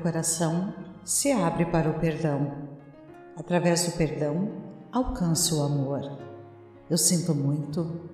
coração 0.00 0.74
se 1.04 1.32
abre 1.32 1.64
para 1.66 1.88
o 1.88 1.98
perdão. 1.98 2.52
Através 3.36 3.84
do 3.86 3.96
perdão, 3.96 4.50
alcanço 4.92 5.60
o 5.60 5.62
amor. 5.62 6.18
Eu 6.88 6.98
sinto 6.98 7.34
muito. 7.34 8.08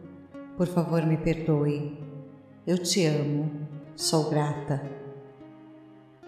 Por 0.57 0.66
favor, 0.66 1.05
me 1.05 1.16
perdoe. 1.16 1.98
Eu 2.66 2.79
te 2.79 3.05
amo. 3.05 3.51
Sou 3.96 4.30
grata. 4.30 4.83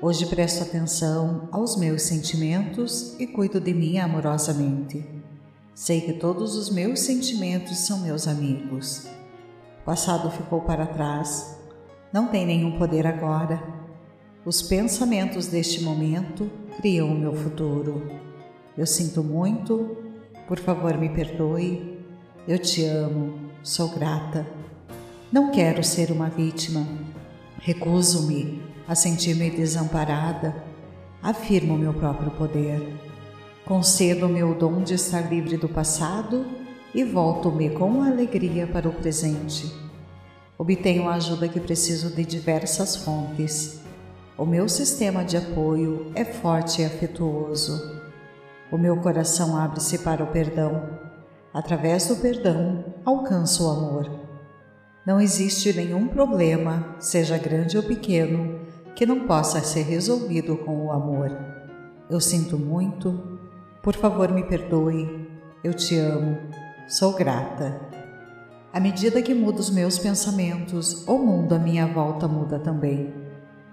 Hoje 0.00 0.27
presto 0.27 0.62
atenção 0.62 1.48
aos 1.52 1.77
meus 1.77 2.02
sentimentos 2.02 3.14
e 3.18 3.27
cuido 3.27 3.61
de 3.61 3.75
mim 3.75 3.98
amorosamente. 3.98 5.06
Sei 5.75 6.00
que 6.00 6.14
todos 6.14 6.56
os 6.56 6.70
meus 6.70 7.00
sentimentos 7.00 7.78
são 7.78 8.00
meus 8.00 8.27
amigos. 8.27 9.06
O 9.80 9.84
passado 9.84 10.30
ficou 10.30 10.61
para 10.62 10.86
trás. 10.86 11.59
Não 12.12 12.28
tem 12.28 12.47
nenhum 12.47 12.78
poder 12.78 13.06
agora 13.06 13.77
os 14.48 14.62
pensamentos 14.62 15.47
deste 15.47 15.83
momento 15.83 16.51
criam 16.79 17.09
o 17.09 17.19
meu 17.19 17.34
futuro. 17.34 18.11
Eu 18.79 18.87
sinto 18.87 19.23
muito, 19.23 19.95
por 20.47 20.59
favor 20.59 20.97
me 20.97 21.11
perdoe. 21.11 21.98
Eu 22.48 22.59
te 22.59 22.83
amo, 22.83 23.39
sou 23.62 23.91
grata. 23.91 24.47
Não 25.30 25.51
quero 25.51 25.84
ser 25.84 26.11
uma 26.11 26.30
vítima. 26.30 26.89
Recuso-me 27.61 28.62
a 28.89 28.95
sentir-me 28.95 29.51
desamparada. 29.51 30.65
Afirmo 31.23 31.77
meu 31.77 31.92
próprio 31.92 32.30
poder. 32.30 32.80
Concedo-me 33.67 34.42
o 34.42 34.55
dom 34.55 34.83
de 34.83 34.95
estar 34.95 35.30
livre 35.30 35.59
do 35.59 35.69
passado 35.69 36.47
e 36.95 37.05
volto-me 37.05 37.69
com 37.69 38.03
alegria 38.03 38.67
para 38.67 38.89
o 38.89 38.94
presente. 38.94 39.70
Obtenho 40.56 41.06
a 41.06 41.17
ajuda 41.17 41.48
que 41.48 41.61
preciso 41.61 42.17
de 42.17 42.25
diversas 42.25 42.97
fontes 42.97 43.87
o 44.39 44.47
meu 44.47 44.69
sistema 44.69 45.25
de 45.25 45.36
apoio 45.36 46.12
é 46.14 46.25
forte 46.25 46.81
e 46.81 46.84
afetuoso. 46.84 48.00
O 48.70 48.78
meu 48.78 48.97
coração 48.98 49.56
abre-se 49.56 49.98
para 49.98 50.22
o 50.22 50.28
perdão. 50.28 50.91
Através 51.53 52.06
do 52.06 52.14
perdão, 52.14 52.84
alcanço 53.05 53.66
o 53.66 53.70
amor. 53.70 54.09
Não 55.05 55.20
existe 55.20 55.72
nenhum 55.72 56.06
problema, 56.06 56.94
seja 57.00 57.36
grande 57.36 57.77
ou 57.77 57.83
pequeno, 57.83 58.61
que 58.94 59.05
não 59.05 59.27
possa 59.27 59.61
ser 59.61 59.83
resolvido 59.83 60.56
com 60.59 60.86
o 60.86 60.92
amor. 60.92 61.36
Eu 62.09 62.20
sinto 62.20 62.56
muito. 62.56 63.41
Por 63.83 63.97
favor, 63.97 64.31
me 64.31 64.44
perdoe. 64.44 65.28
Eu 65.64 65.75
te 65.75 65.98
amo. 65.98 66.39
Sou 66.86 67.12
grata. 67.12 67.81
À 68.72 68.78
medida 68.78 69.20
que 69.20 69.34
mudo 69.34 69.59
os 69.59 69.70
meus 69.70 69.98
pensamentos, 69.98 71.09
o 71.09 71.19
mundo 71.19 71.56
à 71.56 71.59
minha 71.59 71.89
volta 71.89 72.28
muda 72.28 72.61
também. 72.61 73.17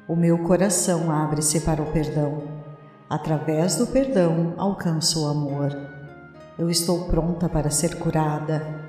O 0.07 0.15
meu 0.15 0.37
coração 0.37 1.09
abre-se 1.09 1.61
para 1.61 1.81
o 1.81 1.91
perdão. 1.91 2.43
Através 3.09 3.75
do 3.75 3.87
perdão 3.87 4.53
alcanço 4.55 5.23
o 5.23 5.27
amor. 5.27 5.75
Eu 6.59 6.69
estou 6.69 7.05
pronta 7.05 7.49
para 7.49 7.71
ser 7.71 7.97
curada. 7.97 8.85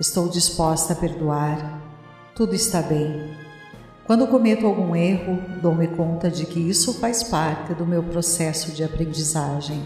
Estou 0.00 0.26
disposta 0.26 0.94
a 0.94 0.96
perdoar. 0.96 1.82
Tudo 2.34 2.54
está 2.54 2.80
bem. 2.80 3.36
Quando 4.06 4.26
cometo 4.26 4.66
algum 4.66 4.96
erro, 4.96 5.38
dou-me 5.60 5.86
conta 5.86 6.30
de 6.30 6.46
que 6.46 6.60
isso 6.60 6.94
faz 6.94 7.22
parte 7.22 7.74
do 7.74 7.84
meu 7.84 8.02
processo 8.02 8.72
de 8.72 8.82
aprendizagem. 8.82 9.84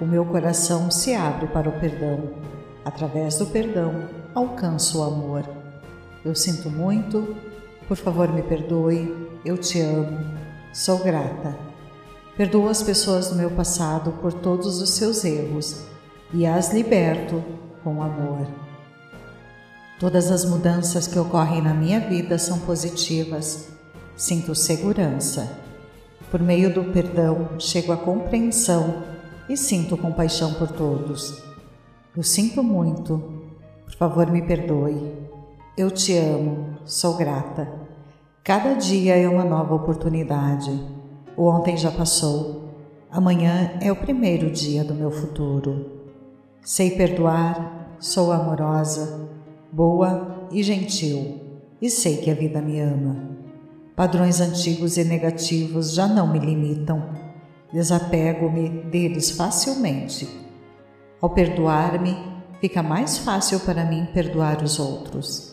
O 0.00 0.06
meu 0.06 0.24
coração 0.24 0.90
se 0.90 1.14
abre 1.14 1.46
para 1.48 1.68
o 1.68 1.78
perdão. 1.78 2.30
Através 2.86 3.36
do 3.36 3.44
perdão, 3.44 4.08
alcanço 4.34 5.00
o 5.00 5.02
amor. 5.02 5.44
Eu 6.24 6.34
sinto 6.34 6.70
muito, 6.70 7.36
por 7.86 7.98
favor, 7.98 8.32
me 8.32 8.42
perdoe, 8.42 9.29
eu 9.44 9.56
te 9.56 9.80
amo, 9.80 10.18
sou 10.72 10.98
grata. 10.98 11.56
Perdoo 12.36 12.68
as 12.68 12.82
pessoas 12.82 13.28
do 13.28 13.36
meu 13.36 13.50
passado 13.50 14.12
por 14.20 14.32
todos 14.32 14.80
os 14.80 14.90
seus 14.90 15.24
erros 15.24 15.82
e 16.32 16.46
as 16.46 16.72
liberto 16.72 17.42
com 17.82 18.02
amor. 18.02 18.46
Todas 19.98 20.30
as 20.30 20.44
mudanças 20.44 21.06
que 21.06 21.18
ocorrem 21.18 21.62
na 21.62 21.74
minha 21.74 22.00
vida 22.00 22.38
são 22.38 22.58
positivas. 22.60 23.68
Sinto 24.16 24.54
segurança. 24.54 25.50
Por 26.30 26.40
meio 26.40 26.72
do 26.72 26.84
perdão, 26.92 27.50
chego 27.58 27.92
à 27.92 27.96
compreensão 27.96 29.02
e 29.48 29.56
sinto 29.56 29.96
compaixão 29.96 30.54
por 30.54 30.68
todos. 30.68 31.42
Eu 32.16 32.22
sinto 32.22 32.62
muito. 32.62 33.22
Por 33.84 33.94
favor, 33.96 34.30
me 34.30 34.42
perdoe. 34.42 35.12
Eu 35.76 35.90
te 35.90 36.16
amo. 36.16 36.78
Sou 36.84 37.16
grata. 37.16 37.79
Cada 38.42 38.72
dia 38.72 39.16
é 39.16 39.28
uma 39.28 39.44
nova 39.44 39.74
oportunidade. 39.74 40.70
O 41.36 41.46
ontem 41.46 41.76
já 41.76 41.90
passou. 41.90 42.70
Amanhã 43.10 43.72
é 43.82 43.92
o 43.92 43.96
primeiro 43.96 44.50
dia 44.50 44.82
do 44.82 44.94
meu 44.94 45.10
futuro. 45.10 46.00
Sei 46.62 46.92
perdoar, 46.92 47.96
sou 47.98 48.32
amorosa, 48.32 49.28
boa 49.70 50.48
e 50.50 50.62
gentil, 50.62 51.38
e 51.82 51.90
sei 51.90 52.16
que 52.16 52.30
a 52.30 52.34
vida 52.34 52.62
me 52.62 52.80
ama. 52.80 53.28
Padrões 53.94 54.40
antigos 54.40 54.96
e 54.96 55.04
negativos 55.04 55.92
já 55.92 56.06
não 56.06 56.26
me 56.26 56.38
limitam. 56.38 57.10
Desapego-me 57.70 58.70
deles 58.84 59.32
facilmente. 59.32 60.26
Ao 61.20 61.28
perdoar-me, 61.28 62.16
fica 62.58 62.82
mais 62.82 63.18
fácil 63.18 63.60
para 63.60 63.84
mim 63.84 64.08
perdoar 64.14 64.62
os 64.62 64.78
outros. 64.78 65.49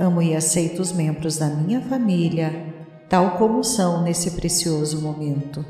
Amo 0.00 0.22
e 0.22 0.34
aceito 0.34 0.80
os 0.80 0.92
membros 0.92 1.36
da 1.36 1.46
minha 1.46 1.82
família, 1.82 2.72
tal 3.06 3.36
como 3.36 3.62
são 3.62 4.02
nesse 4.02 4.30
precioso 4.30 5.02
momento. 5.02 5.62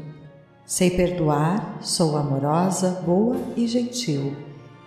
Sei 0.65 0.89
perdoar, 0.89 1.81
sou 1.83 2.17
amorosa, 2.17 3.03
boa 3.05 3.37
e 3.57 3.67
gentil, 3.67 4.37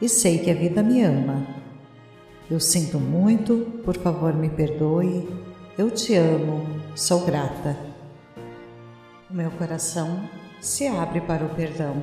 e 0.01 0.07
sei 0.07 0.37
que 0.37 0.49
a 0.49 0.53
vida 0.53 0.81
me 0.81 1.03
ama. 1.03 1.45
Eu 2.49 2.57
sinto 2.57 2.97
muito, 2.97 3.81
por 3.83 3.97
favor 3.97 4.33
me 4.33 4.47
perdoe. 4.47 5.27
Eu 5.77 5.91
te 5.91 6.15
amo, 6.15 6.65
sou 6.95 7.25
grata. 7.25 7.77
O 9.29 9.33
meu 9.33 9.51
coração 9.51 10.21
se 10.61 10.87
abre 10.87 11.19
para 11.19 11.43
o 11.43 11.53
perdão. 11.53 12.01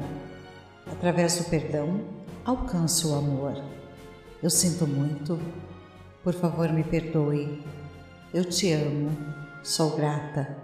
Através 0.93 1.39
do 1.39 1.45
perdão, 1.45 2.03
alcanço 2.45 3.15
o 3.15 3.19
amor. 3.19 3.55
Eu 4.43 4.51
sinto 4.51 4.87
muito, 4.87 5.39
por 6.23 6.35
favor, 6.35 6.71
me 6.71 6.85
perdoe. 6.85 7.65
Eu 8.33 8.45
te 8.45 8.73
amo. 8.73 9.11
Sou 9.63 9.97
grata. 9.97 10.57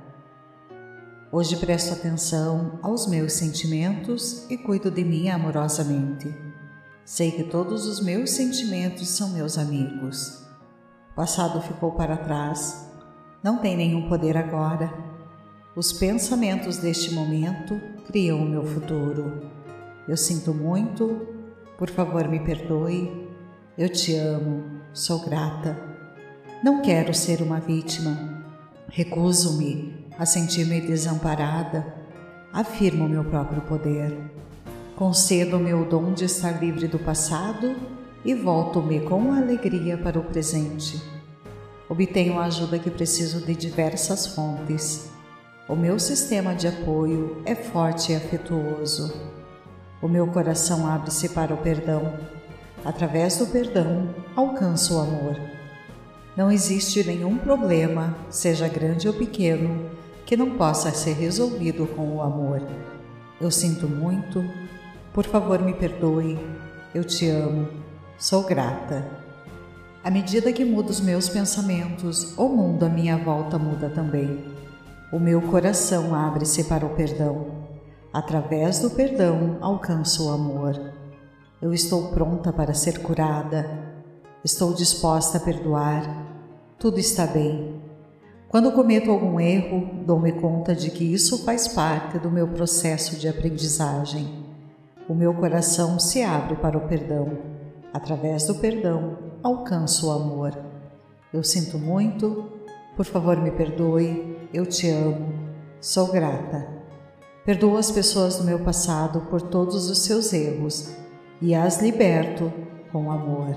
Hoje 1.33 1.56
presto 1.56 1.94
atenção 1.94 2.78
aos 2.83 3.06
meus 3.06 3.33
sentimentos 3.33 4.49
e 4.50 4.56
cuido 4.56 4.91
de 4.91 5.03
mim 5.03 5.28
amorosamente. 5.28 6.34
Sei 7.05 7.31
que 7.31 7.45
todos 7.45 7.87
os 7.87 8.00
meus 8.00 8.31
sentimentos 8.31 9.09
são 9.09 9.31
meus 9.31 9.56
amigos. 9.56 10.47
O 11.12 11.15
passado 11.15 11.61
ficou 11.62 11.93
para 11.93 12.16
trás. 12.16 12.91
Não 13.43 13.59
tem 13.59 13.77
nenhum 13.77 14.09
poder 14.09 14.37
agora. 14.37 14.93
Os 15.75 15.93
pensamentos 15.93 16.78
deste 16.78 17.12
momento 17.12 17.81
criam 18.06 18.39
o 18.39 18.49
meu 18.49 18.65
futuro. 18.65 19.50
Eu 20.06 20.16
sinto 20.16 20.53
muito. 20.53 21.27
Por 21.78 21.89
favor, 21.91 22.28
me 22.28 22.41
perdoe. 22.41 23.28
Eu 23.77 23.91
te 23.91 24.16
amo 24.16 24.75
sou 24.97 25.19
grata. 25.19 25.79
Não 26.65 26.81
quero 26.81 27.12
ser 27.12 27.43
uma 27.43 27.61
vítima. 27.61 28.43
Recuso-me 28.89 30.07
a 30.19 30.25
sentir-me 30.25 30.81
desamparada. 30.81 31.95
Afirmo 32.51 33.07
meu 33.07 33.23
próprio 33.23 33.61
poder. 33.61 34.17
Concedo-me 34.97 35.75
o 35.75 35.84
dom 35.84 36.15
de 36.15 36.25
estar 36.25 36.63
livre 36.63 36.89
do 36.89 36.98
passado 36.98 37.77
e 38.25 38.34
volto-me 38.34 39.01
com 39.01 39.34
alegria 39.34 39.98
para 39.98 40.19
o 40.19 40.25
presente. 40.25 40.99
Obtenho 41.91 42.39
a 42.39 42.47
ajuda 42.47 42.78
que 42.78 42.91
preciso 42.91 43.45
de 43.45 43.54
diversas 43.54 44.28
fontes. 44.28 45.10
O 45.69 45.77
meu 45.77 45.99
sistema 45.99 46.54
de 46.54 46.69
apoio 46.69 47.42
é 47.45 47.54
forte 47.54 48.13
e 48.13 48.16
afetuoso. 48.16 49.13
O 50.01 50.09
meu 50.09 50.27
coração 50.28 50.87
abre-se 50.87 51.28
para 51.28 51.53
o 51.53 51.59
perdão 51.59 52.15
Através 52.86 53.36
do 53.38 53.48
perdão, 53.48 54.15
alcanço 54.36 54.97
o 54.97 55.00
amor. 55.00 55.36
Não 56.36 56.53
existe 56.53 57.03
nenhum 57.03 57.36
problema, 57.36 58.16
seja 58.30 58.68
grande 58.68 59.09
ou 59.09 59.15
pequeno, 59.15 59.91
que 60.24 60.36
não 60.36 60.56
possa 60.56 60.92
ser 60.92 61.15
resolvido 61.15 61.84
com 61.84 62.15
o 62.15 62.22
amor. 62.22 62.62
Eu 63.41 63.50
sinto 63.50 63.88
muito, 63.88 64.48
por 65.12 65.24
favor 65.24 65.60
me 65.60 65.74
perdoe, 65.74 66.38
eu 66.94 67.03
te 67.03 67.28
amo, 67.28 67.66
sou 68.16 68.44
grata. 68.44 69.04
À 70.04 70.09
medida 70.09 70.53
que 70.53 70.65
mudo 70.65 70.91
os 70.91 71.00
meus 71.00 71.28
pensamentos, 71.28 72.39
o 72.39 72.48
mundo 72.48 72.84
à 72.84 72.89
minha 72.89 73.16
volta 73.16 73.59
muda 73.59 73.91
também. 73.91 74.44
O 75.12 75.18
meu 75.18 75.42
coração 75.42 76.15
abre-se 76.15 76.62
para 76.62 76.86
o 76.86 76.91
perdão. 76.91 77.48
Através 78.12 78.78
do 78.78 78.91
perdão, 78.91 79.59
alcanço 79.60 80.28
o 80.28 80.32
amor. 80.32 80.78
Eu 81.60 81.72
estou 81.72 82.08
pronta 82.08 82.53
para 82.53 82.74
ser 82.74 83.00
curada. 83.00 83.66
Estou 84.44 84.74
disposta 84.74 85.38
a 85.38 85.41
perdoar. 85.41 86.04
Tudo 86.78 87.00
está 87.00 87.26
bem. 87.26 87.80
Quando 88.47 88.72
cometo 88.72 89.10
algum 89.10 89.41
erro, 89.41 90.04
dou-me 90.04 90.32
conta 90.32 90.74
de 90.74 90.91
que 90.91 91.03
isso 91.03 91.47
faz 91.47 91.66
parte 91.66 92.18
do 92.18 92.30
meu 92.30 92.47
processo 92.47 93.16
de 93.16 93.26
aprendizagem. 93.26 94.44
O 95.08 95.14
meu 95.14 95.32
coração 95.32 95.98
se 95.98 96.22
abre 96.22 96.56
para 96.56 96.76
o 96.76 96.86
perdão. 96.86 97.38
Através 97.91 98.47
do 98.47 98.56
perdão, 98.56 99.16
alcanço 99.42 100.08
o 100.08 100.12
amor. 100.12 100.54
Eu 101.32 101.42
sinto 101.42 101.78
muito, 101.78 102.53
por 102.94 103.06
favor 103.06 103.41
me 103.41 103.50
perdoe, 103.50 104.47
eu 104.53 104.66
te 104.66 104.91
amo, 104.91 105.32
sou 105.80 106.08
grata. 106.08 106.68
Perdoo 107.47 107.78
as 107.78 107.91
pessoas 107.91 108.36
do 108.36 108.44
meu 108.44 108.58
passado 108.58 109.22
por 109.30 109.41
todos 109.41 109.88
os 109.88 110.00
seus 110.00 110.34
erros 110.34 111.05
e 111.41 111.54
as 111.54 111.80
liberto 111.80 112.53
com 112.91 113.10
amor. 113.10 113.56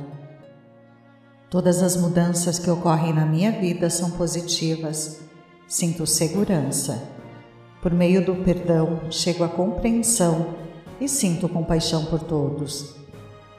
Todas 1.50 1.82
as 1.82 1.96
mudanças 1.96 2.60
que 2.60 2.70
ocorrem 2.70 3.14
na 3.14 3.26
minha 3.26 3.52
vida 3.52 3.90
são 3.90 4.12
positivas. 4.12 5.22
Sinto 5.68 6.06
segurança. 6.06 7.02
Por 7.82 7.94
meio 7.94 8.24
do 8.24 8.36
perdão, 8.36 9.00
chego 9.10 9.44
à 9.44 9.48
compreensão 9.48 10.56
e 11.00 11.08
sinto 11.08 11.48
compaixão 11.50 12.06
por 12.06 12.20
todos. 12.20 12.96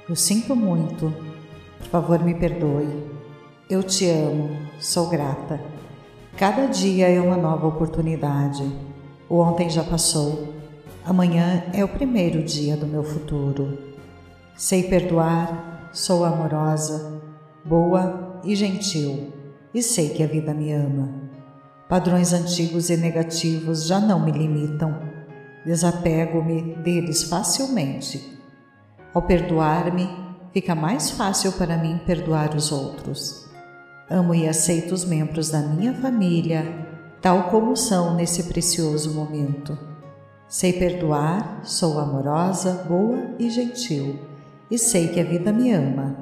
Eu 0.08 0.14
sinto 0.14 0.55
muito. 0.55 1.12
Por 1.78 1.87
favor, 1.87 2.23
me 2.23 2.34
perdoe. 2.34 2.88
Eu 3.69 3.82
te 3.82 4.08
amo. 4.08 4.50
Sou 4.78 5.08
grata. 5.08 5.61
Cada 6.37 6.66
dia 6.66 7.08
é 7.08 7.20
uma 7.20 7.37
nova 7.37 7.66
oportunidade. 7.66 8.64
O 9.28 9.38
ontem 9.38 9.70
já 9.70 9.82
passou. 9.82 10.55
Amanhã 11.05 11.64
é 11.73 11.82
o 11.82 11.88
primeiro 11.88 12.43
dia 12.43 12.76
do 12.76 12.87
meu 12.87 13.02
futuro. 13.02 13.89
Sei 14.61 14.83
perdoar, 14.83 15.89
sou 15.91 16.23
amorosa, 16.23 17.23
boa 17.65 18.43
e 18.45 18.55
gentil, 18.55 19.33
e 19.73 19.83
sei 19.83 20.11
que 20.11 20.23
a 20.23 20.27
vida 20.27 20.53
me 20.53 20.71
ama. 20.71 21.09
Padrões 21.89 22.35
antigos 22.35 22.91
e 22.91 22.97
negativos 22.99 23.87
já 23.87 23.99
não 23.99 24.23
me 24.23 24.31
limitam. 24.31 25.01
Desapego-me 25.65 26.77
deles 26.77 27.23
facilmente. 27.23 28.39
Ao 29.15 29.23
perdoar-me, 29.23 30.07
fica 30.53 30.75
mais 30.75 31.11
fácil 31.11 31.53
para 31.53 31.79
mim 31.79 31.99
perdoar 32.05 32.55
os 32.55 32.71
outros. 32.71 33.49
Amo 34.11 34.35
e 34.35 34.47
aceito 34.47 34.93
os 34.93 35.07
membros 35.07 35.49
da 35.49 35.61
minha 35.62 35.95
família, 35.95 36.67
tal 37.23 37.45
como 37.45 37.75
são 37.75 38.15
nesse 38.15 38.43
precioso 38.43 39.15
momento. 39.15 39.79
Sei 40.47 40.75
perdoar, 40.75 41.61
sou 41.65 41.99
amorosa, 41.99 42.85
boa 42.87 43.37
e 43.39 43.49
gentil, 43.49 44.29
e 44.70 44.78
sei 44.78 45.08
que 45.08 45.20
a 45.20 45.25
vida 45.25 45.52
me 45.52 45.72
ama. 45.72 46.17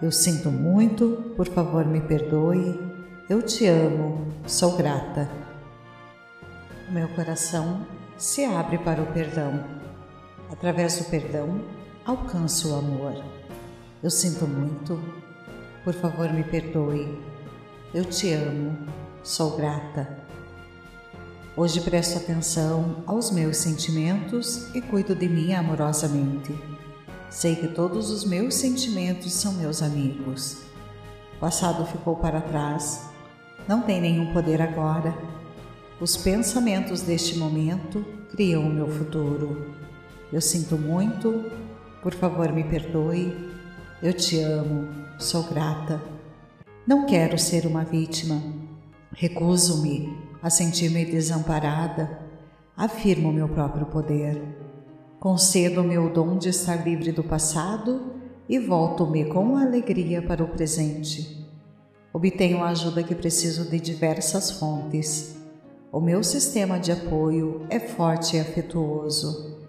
Eu 0.00 0.10
sinto 0.10 0.50
muito, 0.50 1.34
por 1.36 1.46
favor 1.46 1.84
me 1.84 2.00
perdoe, 2.00 2.80
eu 3.28 3.42
te 3.42 3.66
amo, 3.66 4.26
sou 4.46 4.76
grata. 4.76 5.30
Meu 6.90 7.08
coração 7.08 7.86
se 8.16 8.44
abre 8.44 8.78
para 8.78 9.02
o 9.02 9.12
perdão. 9.12 9.64
Através 10.50 10.98
do 10.98 11.04
perdão, 11.04 11.60
alcanço 12.04 12.72
o 12.72 12.78
amor. 12.78 13.22
Eu 14.02 14.10
sinto 14.10 14.46
muito, 14.46 15.00
por 15.84 15.94
favor, 15.94 16.32
me 16.32 16.42
perdoe. 16.42 17.18
Eu 17.94 18.04
te 18.04 18.32
amo, 18.32 18.76
sou 19.22 19.56
grata. 19.56 20.18
Hoje 21.56 21.80
presto 21.82 22.16
atenção 22.16 23.02
aos 23.06 23.30
meus 23.30 23.58
sentimentos 23.58 24.74
e 24.74 24.80
cuido 24.80 25.14
de 25.14 25.28
mim 25.28 25.52
amorosamente. 25.52 26.71
Sei 27.32 27.56
que 27.56 27.66
todos 27.66 28.10
os 28.10 28.24
meus 28.26 28.54
sentimentos 28.54 29.32
são 29.32 29.54
meus 29.54 29.82
amigos. 29.82 30.58
O 31.34 31.40
passado 31.40 31.86
ficou 31.86 32.14
para 32.14 32.42
trás, 32.42 33.06
não 33.66 33.80
tem 33.80 34.02
nenhum 34.02 34.34
poder 34.34 34.60
agora. 34.60 35.16
Os 35.98 36.14
pensamentos 36.14 37.00
deste 37.00 37.38
momento 37.38 38.04
criam 38.32 38.62
o 38.62 38.72
meu 38.72 38.86
futuro. 38.86 39.72
Eu 40.30 40.42
sinto 40.42 40.76
muito, 40.76 41.50
por 42.02 42.12
favor, 42.12 42.52
me 42.52 42.64
perdoe. 42.64 43.50
Eu 44.02 44.12
te 44.12 44.38
amo, 44.38 44.88
sou 45.18 45.42
grata. 45.44 46.02
Não 46.86 47.06
quero 47.06 47.38
ser 47.38 47.66
uma 47.66 47.82
vítima. 47.82 48.42
Recuso-me 49.10 50.18
a 50.42 50.50
sentir-me 50.50 51.06
desamparada. 51.06 52.20
Afirmo 52.76 53.32
meu 53.32 53.48
próprio 53.48 53.86
poder. 53.86 54.61
Concedo-me 55.22 55.96
o 55.98 56.12
dom 56.12 56.36
de 56.36 56.48
estar 56.48 56.84
livre 56.84 57.12
do 57.12 57.22
passado 57.22 58.12
e 58.48 58.58
volto-me 58.58 59.26
com 59.26 59.56
alegria 59.56 60.20
para 60.20 60.42
o 60.42 60.48
presente. 60.48 61.46
Obtenho 62.12 62.60
a 62.60 62.70
ajuda 62.70 63.04
que 63.04 63.14
preciso 63.14 63.70
de 63.70 63.78
diversas 63.78 64.50
fontes. 64.50 65.36
O 65.92 66.00
meu 66.00 66.24
sistema 66.24 66.76
de 66.76 66.90
apoio 66.90 67.64
é 67.70 67.78
forte 67.78 68.36
e 68.36 68.40
afetuoso. 68.40 69.60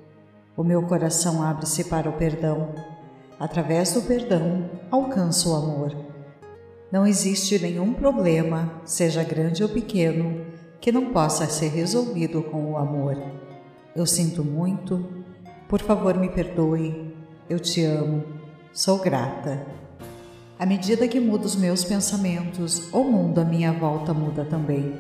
O 0.58 0.64
meu 0.64 0.82
coração 0.88 1.44
abre-se 1.44 1.84
para 1.84 2.10
o 2.10 2.14
perdão 2.14 2.74
Através 3.40 3.94
do 3.94 4.02
perdão, 4.02 4.68
alcanço 4.90 5.52
o 5.52 5.56
amor. 5.56 5.96
Não 6.92 7.06
existe 7.06 7.60
nenhum 7.60 7.94
problema, 7.94 8.82
seja 8.86 9.24
grande 9.24 9.62
ou 9.62 9.70
pequeno, 9.70 10.48
que 10.82 10.92
não 10.92 11.14
possa 11.14 11.46
ser 11.46 11.68
resolvido 11.68 12.42
com 12.42 12.72
o 12.72 12.78
amor. 12.78 13.22
Eu 13.96 14.08
sinto 14.08 14.44
muito, 14.44 15.23
por 15.74 15.82
favor 15.82 16.16
me 16.20 16.30
perdoe, 16.30 17.16
eu 17.50 17.60
te 17.60 17.84
amo, 17.84 18.24
sou 18.72 19.00
grata. 19.00 19.66
À 20.60 20.68
medida 20.68 21.08
que 21.08 21.20
mudo 21.20 21.46
os 21.46 21.56
meus 21.56 21.84
pensamentos, 21.84 22.94
o 22.94 23.04
mundo 23.04 23.42
à 23.42 23.44
minha 23.44 23.74
volta 23.74 24.14
muda 24.14 24.46
também. 24.46 24.94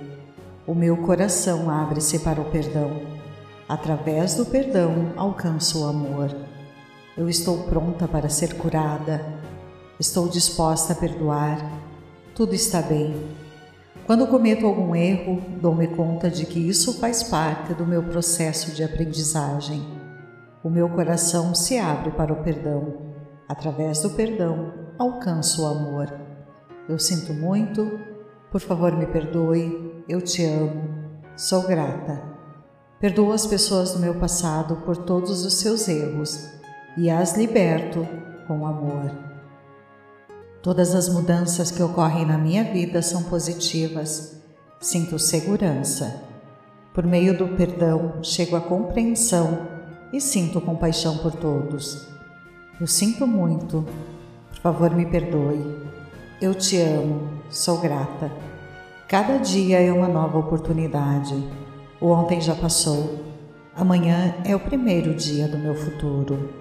O 0.65 0.73
meu 0.73 0.97
coração 0.97 1.69
abre-se 1.69 2.17
para 2.17 2.41
o 2.41 2.45
perdão. 2.45 3.01
Através 3.69 4.33
do 4.33 4.47
perdão, 4.47 5.13
alcanço 5.15 5.83
o 5.83 5.87
amor. 5.87 6.35
Eu 7.15 7.29
estou 7.29 7.65
pronta 7.65 8.07
para 8.07 8.27
ser 8.27 8.55
curada. 8.55 9.23
Estou 9.99 10.27
disposta 10.27 10.93
a 10.93 10.95
perdoar. 10.95 11.59
Tudo 12.33 12.55
está 12.55 12.81
bem. 12.81 13.27
Quando 14.07 14.25
cometo 14.25 14.65
algum 14.65 14.95
erro, 14.95 15.39
dou-me 15.61 15.85
conta 15.85 16.31
de 16.31 16.47
que 16.47 16.57
isso 16.57 16.99
faz 16.99 17.21
parte 17.21 17.75
do 17.75 17.85
meu 17.85 18.01
processo 18.01 18.71
de 18.71 18.83
aprendizagem. 18.83 20.02
O 20.63 20.69
meu 20.69 20.87
coração 20.87 21.53
se 21.53 21.77
abre 21.77 22.11
para 22.11 22.31
o 22.31 22.41
perdão. 22.41 22.93
Através 23.49 24.01
do 24.01 24.11
perdão, 24.11 24.73
alcanço 24.97 25.61
o 25.61 25.67
amor. 25.67 26.07
Eu 26.87 26.97
sinto 26.97 27.33
muito, 27.33 27.99
por 28.49 28.61
favor 28.61 28.95
me 28.95 29.05
perdoe, 29.05 30.05
eu 30.07 30.21
te 30.21 30.45
amo, 30.45 30.89
sou 31.35 31.63
grata. 31.63 32.23
Perdoo 32.97 33.33
as 33.33 33.45
pessoas 33.45 33.91
do 33.91 33.99
meu 33.99 34.15
passado 34.15 34.77
por 34.85 34.95
todos 34.95 35.45
os 35.45 35.55
seus 35.55 35.85
erros 35.89 36.49
e 36.95 37.09
as 37.09 37.35
liberto 37.35 38.07
com 38.47 38.65
amor. 38.65 39.11
Todas 40.61 40.95
as 40.95 41.09
mudanças 41.09 41.71
que 41.71 41.83
ocorrem 41.83 42.25
na 42.25 42.37
minha 42.37 42.63
vida 42.63 43.01
são 43.01 43.23
positivas. 43.23 44.41
Sinto 44.79 45.19
segurança. 45.19 46.23
Por 46.93 47.05
meio 47.05 47.37
do 47.37 47.49
perdão, 47.49 48.23
chego 48.23 48.55
à 48.55 48.61
compreensão 48.61 49.72
e 50.13 50.21
sinto 50.21 50.61
compaixão 50.61 51.17
por 51.17 51.31
todos. 51.31 52.07
Eu 52.79 52.85
sinto 52.85 53.25
muito. 53.25 53.83
Por 54.51 54.59
favor, 54.59 54.91
me 54.91 55.07
perdoe. 55.07 55.75
Eu 56.39 56.53
te 56.53 56.77
amo. 56.79 57.29
Sou 57.49 57.79
grata. 57.79 58.31
Cada 59.07 59.37
dia 59.37 59.81
é 59.81 59.91
uma 59.91 60.07
nova 60.07 60.37
oportunidade. 60.37 61.35
O 61.99 62.09
ontem 62.09 62.39
já 62.39 62.53
passou. 62.53 63.23
Amanhã 63.75 64.35
é 64.45 64.55
o 64.55 64.59
primeiro 64.59 65.15
dia 65.15 65.47
do 65.47 65.57
meu 65.57 65.73
futuro. 65.73 66.53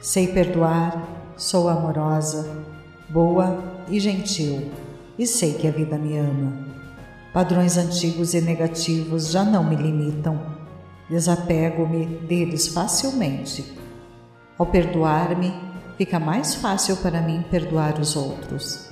Sei 0.00 0.28
perdoar, 0.28 1.08
sou 1.36 1.68
amorosa, 1.68 2.64
boa 3.08 3.64
e 3.88 3.98
gentil, 3.98 4.70
e 5.18 5.26
sei 5.26 5.54
que 5.54 5.66
a 5.66 5.72
vida 5.72 5.98
me 5.98 6.16
ama. 6.16 6.52
Padrões 7.32 7.76
antigos 7.76 8.34
e 8.34 8.40
negativos 8.40 9.30
já 9.30 9.42
não 9.42 9.64
me 9.64 9.74
limitam. 9.74 10.55
Desapego-me 11.08 12.06
deles 12.06 12.68
facilmente. 12.68 13.76
Ao 14.58 14.66
perdoar-me, 14.66 15.52
fica 15.96 16.18
mais 16.18 16.54
fácil 16.54 16.96
para 16.96 17.20
mim 17.20 17.44
perdoar 17.50 18.00
os 18.00 18.16
outros. 18.16 18.88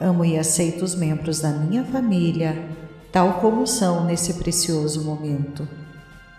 Amo 0.00 0.24
e 0.24 0.38
aceito 0.38 0.82
os 0.82 0.94
membros 0.94 1.40
da 1.40 1.50
minha 1.50 1.84
família, 1.84 2.68
tal 3.12 3.34
como 3.34 3.66
são 3.66 4.04
nesse 4.04 4.34
precioso 4.34 5.04
momento. 5.04 5.68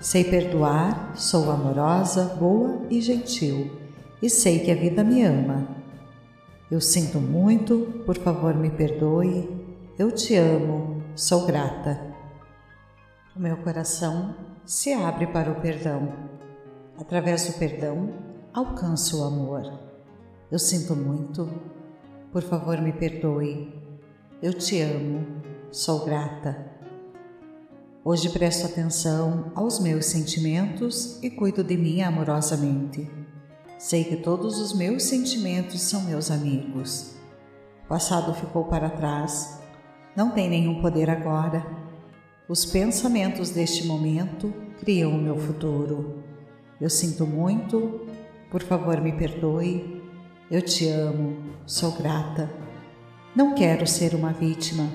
Sei 0.01 0.23
perdoar, 0.23 1.13
sou 1.15 1.49
amorosa, 1.51 2.35
boa 2.39 2.81
e 2.89 2.99
gentil 2.99 3.83
e 4.23 4.29
sei 4.29 4.59
que 4.59 4.71
a 4.71 4.75
vida 4.75 5.03
me 5.03 5.21
ama. 5.21 5.67
Eu 6.71 6.79
sinto 6.79 7.19
muito, 7.19 8.01
por 8.05 8.17
favor 8.17 8.55
me 8.55 8.69
perdoe, 8.69 9.49
eu 9.99 10.09
te 10.11 10.35
amo, 10.35 11.03
sou 11.13 11.45
grata. 11.45 11.99
O 13.35 13.39
meu 13.39 13.57
coração 13.57 14.33
se 14.65 14.93
abre 14.93 15.27
para 15.27 15.51
o 15.51 15.59
perdão. 15.59 16.13
Através 16.97 17.47
do 17.47 17.53
perdão, 17.59 18.13
alcanço 18.53 19.21
o 19.21 19.23
amor. 19.25 19.79
Eu 20.51 20.59
sinto 20.59 20.95
muito, 20.95 21.49
por 22.31 22.41
favor 22.43 22.79
me 22.79 22.93
perdoe, 22.93 23.73
eu 24.41 24.53
te 24.53 24.79
amo, 24.81 25.25
sou 25.71 26.05
grata. 26.05 26.71
Hoje 28.05 28.29
presto 28.29 28.67
atenção 28.67 29.51
aos 29.55 29.79
meus 29.79 30.05
sentimentos 30.05 31.21
e 31.23 31.29
cuido 31.29 31.63
de 31.63 31.75
mim 31.75 32.01
amorosamente. 32.01 33.09
Sei 33.77 34.03
que 34.03 34.17
todos 34.17 34.59
os 34.59 34.73
meus 34.73 35.03
sentimentos 35.03 35.81
são 35.81 36.03
meus 36.03 36.29
amigos. 36.29 37.15
O 37.85 37.87
passado 37.87 38.33
ficou 38.33 38.65
para 38.65 38.89
trás, 38.89 39.59
não 40.15 40.31
tem 40.31 40.49
nenhum 40.49 40.81
poder 40.81 41.09
agora. 41.09 41.82
Os 42.47 42.65
pensamentos 42.65 43.51
deste 43.51 43.87
momento 43.87 44.53
criam 44.81 45.11
o 45.11 45.21
meu 45.21 45.37
futuro. 45.37 46.21
Eu 46.79 46.89
sinto 46.89 47.25
muito, 47.25 48.01
por 48.51 48.61
favor 48.61 48.99
me 48.99 49.13
perdoe. 49.13 50.01
Eu 50.51 50.61
te 50.61 50.89
amo, 50.89 51.37
sou 51.65 51.93
grata. 51.93 52.51
Não 53.33 53.55
quero 53.55 53.87
ser 53.87 54.13
uma 54.13 54.33
vítima. 54.33 54.89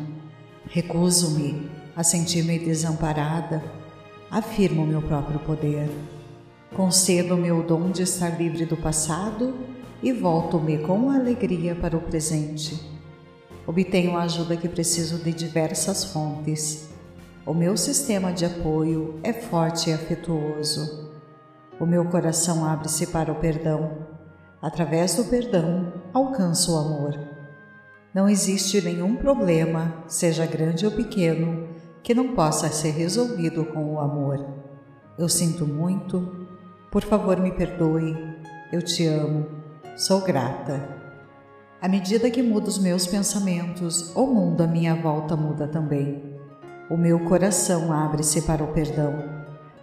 Recuso-me 0.67 1.71
a 1.97 2.05
sentir-me 2.05 2.59
desamparada. 2.59 3.65
Afirmo 4.31 4.87
meu 4.87 5.01
próprio 5.01 5.39
poder. 5.39 5.89
Concedo-me 6.77 7.51
o 7.51 7.63
dom 7.63 7.91
de 7.91 8.03
estar 8.03 8.39
livre 8.39 8.67
do 8.67 8.77
passado 8.77 9.55
e 10.03 10.13
volto-me 10.13 10.77
com 10.81 11.11
alegria 11.11 11.75
para 11.75 11.97
o 11.97 12.01
presente. 12.03 12.79
Obtenho 13.67 14.19
a 14.19 14.25
ajuda 14.25 14.55
que 14.55 14.69
preciso 14.69 15.17
de 15.25 15.33
diversas 15.33 16.05
fontes. 16.05 16.98
O 17.49 17.55
meu 17.55 17.79
sistema 17.79 18.31
de 18.31 18.45
apoio 18.45 19.19
é 19.23 19.33
forte 19.33 19.89
e 19.89 19.93
afetuoso. 19.95 21.11
O 21.81 21.87
meu 21.87 22.05
coração 22.05 22.63
abre-se 22.63 23.07
para 23.07 23.33
o 23.33 23.37
perdão. 23.37 24.07
Através 24.61 25.15
do 25.15 25.25
perdão, 25.25 25.91
alcanço 26.13 26.75
o 26.75 26.79
amor. 26.79 27.19
Não 28.15 28.29
existe 28.29 28.83
nenhum 28.83 29.17
problema, 29.17 30.05
seja 30.07 30.45
grande 30.45 30.85
ou 30.85 30.93
pequeno, 30.93 31.71
que 32.03 32.15
não 32.15 32.35
possa 32.35 32.69
ser 32.69 32.91
resolvido 32.91 33.65
com 33.65 33.95
o 33.95 33.99
amor. 33.99 34.47
Eu 35.19 35.27
sinto 35.27 35.67
muito, 35.67 36.47
por 36.91 37.03
favor 37.03 37.41
me 37.41 37.53
perdoe, 37.53 38.15
eu 38.71 38.83
te 38.83 39.07
amo, 39.07 39.47
sou 39.97 40.21
grata. 40.21 40.87
À 41.81 41.89
medida 41.89 42.31
que 42.31 42.43
mudo 42.43 42.69
os 42.69 42.79
meus 42.79 43.07
pensamentos, 43.07 44.15
o 44.15 44.27
mundo 44.27 44.61
à 44.61 44.67
minha 44.67 44.95
volta 44.95 45.35
muda 45.35 45.67
também. 45.67 46.28
O 46.91 46.97
meu 46.97 47.21
coração 47.21 47.93
abre-se 47.93 48.41
para 48.41 48.65
o 48.65 48.73
perdão. 48.73 49.23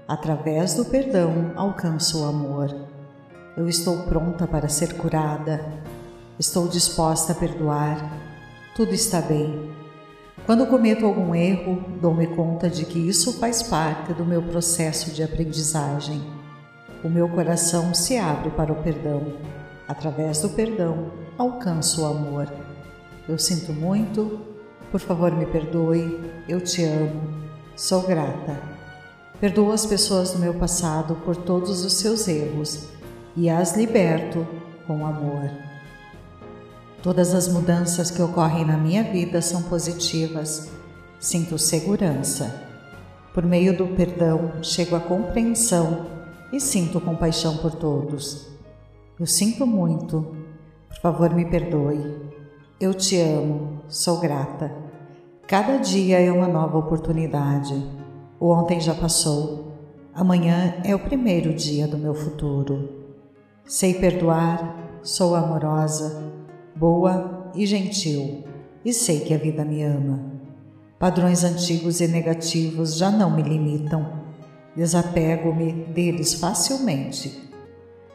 Através 0.08 0.74
do 0.74 0.84
perdão 0.84 1.52
alcanço 1.56 2.24
o 2.24 2.28
amor. 2.28 2.76
Eu 3.56 3.70
estou 3.70 4.00
pronta 4.06 4.48
para 4.48 4.68
ser 4.68 4.98
curada. 4.98 5.64
Estou 6.40 6.68
disposta 6.68 7.34
a 7.34 7.36
perdoar. 7.36 8.12
Tudo 8.76 8.92
está 8.96 9.22
bem. 9.22 9.72
Quando 10.48 10.66
cometo 10.66 11.06
algum 11.06 11.36
erro, 11.36 11.80
dou-me 12.02 12.26
conta 12.26 12.68
de 12.68 12.86
que 12.86 12.98
isso 12.98 13.34
faz 13.34 13.62
parte 13.62 14.12
do 14.12 14.26
meu 14.26 14.42
processo 14.42 15.12
de 15.12 15.22
aprendizagem. 15.22 16.24
O 17.04 17.10
meu 17.10 17.30
coração 17.30 17.94
se 17.94 18.18
abre 18.18 18.50
para 18.50 18.74
o 18.74 18.82
perdão. 18.82 19.32
Através 19.88 20.42
do 20.42 20.50
perdão, 20.50 21.12
alcanço 21.38 22.02
o 22.02 22.08
amor. 22.08 22.52
Eu 23.30 23.38
sinto 23.38 23.72
muito, 23.72 24.55
por 24.92 25.00
favor 25.00 25.32
me 25.32 25.46
perdoe, 25.46 26.20
eu 26.48 26.62
te 26.62 26.84
amo, 26.84 27.22
sou 27.76 28.02
grata. 28.04 28.60
Perdoo 29.40 29.72
as 29.72 29.86
pessoas 29.86 30.32
do 30.32 30.40
meu 30.40 30.54
passado 30.54 31.16
por 31.26 31.36
todos 31.36 31.84
os 31.84 31.94
seus 31.94 32.28
erros 32.28 32.88
e 33.36 33.50
as 33.50 33.76
liberto 33.76 34.48
com 34.88 35.06
amor. 35.06 35.50
Todas 37.04 37.36
as 37.36 37.48
mudanças 37.48 38.10
que 38.10 38.22
ocorrem 38.22 38.66
na 38.66 38.78
minha 38.78 39.04
vida 39.04 39.42
são 39.42 39.62
positivas. 39.64 40.72
Sinto 41.20 41.58
segurança. 41.58 42.64
Por 43.34 43.46
meio 43.46 43.78
do 43.78 43.88
perdão, 43.88 44.64
chego 44.64 44.96
à 44.96 45.00
compreensão 45.00 46.08
e 46.52 46.60
sinto 46.60 47.02
compaixão 47.02 47.58
por 47.58 47.76
todos. 47.76 48.48
Eu 49.20 49.28
sinto 49.28 49.68
muito. 49.68 50.36
Por 50.90 51.00
favor, 51.02 51.34
me 51.34 51.46
perdoe. 51.46 52.32
Eu 52.80 52.94
te 52.94 53.20
amo. 53.20 53.75
Sou 53.88 54.20
grata. 54.20 54.72
Cada 55.48 55.78
dia 55.78 56.20
é 56.20 56.32
uma 56.32 56.48
nova 56.48 56.76
oportunidade. 56.78 57.76
O 58.40 58.52
ontem 58.52 58.82
já 58.82 58.96
passou. 58.96 59.74
Amanhã 60.12 60.76
é 60.84 60.96
o 60.96 61.00
primeiro 61.00 61.54
dia 61.54 61.88
do 61.88 61.98
meu 61.98 62.16
futuro. 62.16 62.90
Sei 63.64 63.94
perdoar, 63.94 65.00
sou 65.04 65.36
amorosa, 65.36 66.32
boa 66.76 67.52
e 67.54 67.66
gentil, 67.66 68.44
e 68.84 68.92
sei 68.92 69.20
que 69.20 69.34
a 69.34 69.38
vida 69.38 69.64
me 69.64 69.84
ama. 69.84 70.20
Padrões 70.98 71.44
antigos 71.44 72.02
e 72.02 72.08
negativos 72.08 72.98
já 72.98 73.12
não 73.12 73.30
me 73.30 73.44
limitam. 73.44 74.24
Desapego-me 74.76 75.72
deles 75.94 76.34
facilmente. 76.34 77.52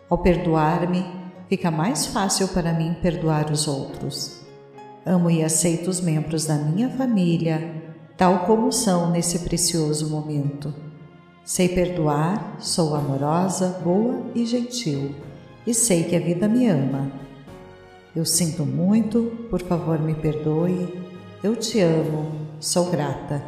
Ao 0.09 0.19
perdoar-me, 0.19 1.05
fica 1.49 1.71
mais 1.71 2.07
fácil 2.07 2.49
para 2.49 2.73
mim 2.73 2.97
perdoar 3.00 3.53
os 3.53 3.69
outros. 3.69 4.50
Amo 5.04 5.30
e 5.30 5.42
aceito 5.42 5.88
os 5.88 6.00
membros 6.00 6.47
da 6.47 6.57
minha 6.57 6.90
família, 6.90 7.95
tal 8.16 8.47
como 8.47 8.71
são 8.71 9.11
nesse 9.11 9.40
precioso 9.40 10.11
momento. 10.11 10.75
Sei 11.45 11.69
perdoar, 11.69 12.57
sou 12.61 12.95
amorosa, 12.95 13.80
boa 13.83 14.26
e 14.35 14.45
gentil 14.45 15.14
e 15.66 15.75
sei 15.75 16.04
que 16.04 16.16
a 16.16 16.21
vida 16.21 16.49
me 16.49 16.66
ama. 16.66 17.11
Eu 18.14 18.25
sinto 18.25 18.64
muito, 18.64 19.47
por 19.49 19.62
favor 19.62 19.99
me 19.99 20.14
perdoe, 20.14 21.00
eu 21.42 21.54
te 21.54 21.80
amo, 21.80 22.33
sou 22.59 22.90
grata. 22.90 23.42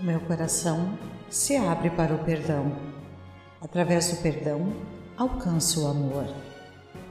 O 0.00 0.02
meu 0.02 0.20
coração 0.20 0.98
se 1.30 1.56
abre 1.56 1.90
para 1.90 2.14
o 2.14 2.24
perdão. 2.24 2.72
Através 3.60 4.10
do 4.10 4.16
perdão, 4.20 4.72
alcanço 5.16 5.84
o 5.84 5.86
amor. 5.86 6.26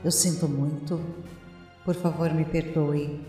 Eu 0.04 0.12
sinto 0.12 0.48
muito, 0.48 1.00
por 1.86 1.96
favor 1.96 2.34
me 2.34 2.46
perdoe, 2.46 3.26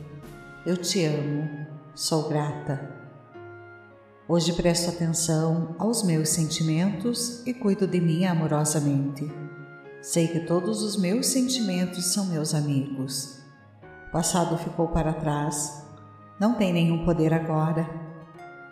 eu 0.64 0.76
te 0.76 1.04
amo, 1.04 1.66
sou 1.92 2.28
grata. 2.28 2.88
Hoje 4.28 4.52
presto 4.52 4.90
atenção 4.90 5.75
aos 5.78 6.04
meus 6.04 6.28
sentimentos 6.28 7.44
e 7.46 7.52
cuido 7.52 7.87
de 7.87 8.00
mim 8.00 8.25
amorosamente. 8.25 9.30
Sei 10.00 10.28
que 10.28 10.40
todos 10.40 10.82
os 10.82 10.96
meus 10.96 11.26
sentimentos 11.26 12.04
são 12.06 12.26
meus 12.26 12.54
amigos. 12.54 13.40
O 14.08 14.12
passado 14.12 14.56
ficou 14.56 14.87
para 14.88 15.12
trás, 15.12 15.84
não 16.38 16.54
tem 16.54 16.73
nenhum 16.73 17.04
poder 17.04 17.34
agora. 17.34 17.88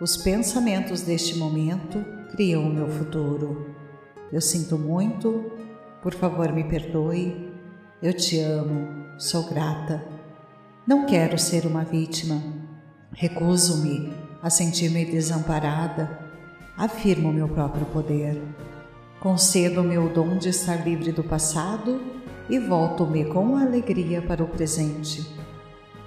Os 0.01 0.17
pensamentos 0.17 1.03
deste 1.03 1.37
momento 1.37 2.05
criam 2.31 2.63
o 2.63 2.73
meu 2.73 2.89
futuro. 2.89 3.75
Eu 4.33 4.41
sinto 4.41 4.79
muito, 4.79 5.51
por 6.01 6.15
favor 6.15 6.53
me 6.53 6.65
perdoe. 6.65 7.52
Eu 8.03 8.13
te 8.13 8.41
amo, 8.41 8.89
sou 9.17 9.45
grata. 9.45 10.05
Não 10.85 11.07
quero 11.07 11.39
ser 11.39 11.65
uma 11.67 11.85
vítima. 11.85 12.43
Recuso-me 13.13 14.13
a 14.43 14.51
sentir-me 14.51 15.05
desamparada. 15.05 16.19
Afirmo 16.77 17.33
meu 17.33 17.49
próprio 17.49 17.87
poder. 17.87 18.43
Concedo-me 19.21 19.97
o 19.99 20.09
dom 20.09 20.37
de 20.37 20.49
estar 20.49 20.85
livre 20.85 21.13
do 21.13 21.23
passado 21.23 22.03
e 22.51 22.59
volto-me 22.59 23.25
com 23.27 23.57
alegria 23.57 24.21
para 24.21 24.43
o 24.43 24.49
presente. 24.49 25.25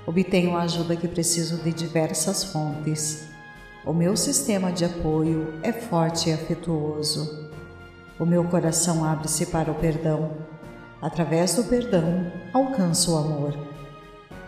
Obtenho 0.06 0.58
a 0.58 0.64
ajuda 0.64 0.98
que 0.98 1.08
preciso 1.08 1.64
de 1.64 1.72
diversas 1.72 2.44
fontes. 2.44 3.26
O 3.86 3.94
meu 3.94 4.18
sistema 4.18 4.70
de 4.70 4.84
apoio 4.84 5.54
é 5.64 5.72
forte 5.72 6.30
e 6.30 6.34
afetuoso. 6.34 7.50
O 8.20 8.26
meu 8.26 8.44
coração 8.44 9.06
abre-se 9.06 9.46
para 9.46 9.72
o 9.72 9.76
perdão. 9.76 10.55
Através 11.06 11.54
do 11.54 11.64
perdão, 11.66 12.32
alcanço 12.52 13.14
o 13.14 13.18
amor. 13.20 13.56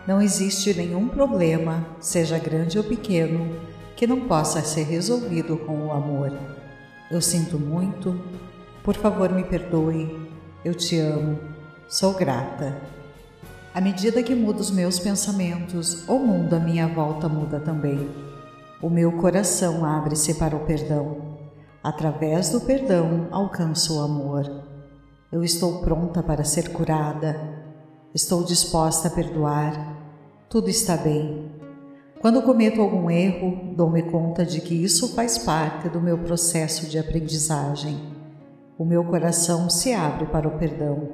Não 0.04 0.20
existe 0.20 0.74
nenhum 0.74 1.06
problema, 1.06 1.86
seja 2.00 2.36
grande 2.36 2.76
ou 2.76 2.82
pequeno, 2.82 3.60
que 3.94 4.08
não 4.08 4.22
possa 4.22 4.60
ser 4.62 4.82
resolvido 4.82 5.56
com 5.56 5.86
o 5.86 5.92
amor. 5.92 6.36
Eu 7.12 7.20
sinto 7.20 7.60
muito, 7.60 8.20
por 8.82 8.96
favor, 8.96 9.30
me 9.30 9.44
perdoe. 9.44 10.28
Eu 10.64 10.74
te 10.74 10.98
amo. 10.98 11.38
Sou 11.86 12.14
grata. 12.14 12.76
À 13.72 13.80
medida 13.80 14.20
que 14.20 14.34
mudo 14.34 14.58
os 14.58 14.72
meus 14.72 14.98
pensamentos, 14.98 16.08
o 16.08 16.18
mundo 16.18 16.56
à 16.56 16.58
minha 16.58 16.88
volta 16.88 17.28
muda 17.28 17.60
também. 17.60 18.10
O 18.82 18.90
meu 18.90 19.12
coração 19.12 19.84
abre-se 19.84 20.34
para 20.34 20.56
o 20.56 20.66
perdão. 20.66 21.38
Através 21.84 22.50
do 22.50 22.60
perdão, 22.60 23.28
alcanço 23.30 23.96
o 23.96 24.00
amor. 24.02 24.67
Eu 25.30 25.44
estou 25.44 25.82
pronta 25.82 26.22
para 26.22 26.42
ser 26.42 26.72
curada. 26.72 27.38
Estou 28.14 28.42
disposta 28.42 29.08
a 29.08 29.10
perdoar. 29.10 29.94
Tudo 30.48 30.70
está 30.70 30.96
bem. 30.96 31.52
Quando 32.22 32.40
cometo 32.40 32.80
algum 32.80 33.10
erro, 33.10 33.74
dou-me 33.76 34.04
conta 34.04 34.42
de 34.42 34.62
que 34.62 34.74
isso 34.74 35.14
faz 35.14 35.36
parte 35.36 35.90
do 35.90 36.00
meu 36.00 36.16
processo 36.16 36.86
de 36.86 36.98
aprendizagem. 36.98 38.00
O 38.78 38.86
meu 38.86 39.04
coração 39.04 39.68
se 39.68 39.92
abre 39.92 40.24
para 40.24 40.48
o 40.48 40.58
perdão. 40.58 41.10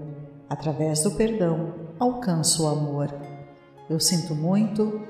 Através 0.49 1.03
do 1.03 1.11
perdão, 1.11 1.75
alcanço 1.99 2.63
o 2.63 2.69
amor. 2.69 3.13
Eu 3.91 3.99
sinto 3.99 4.33
muito, 4.33 5.01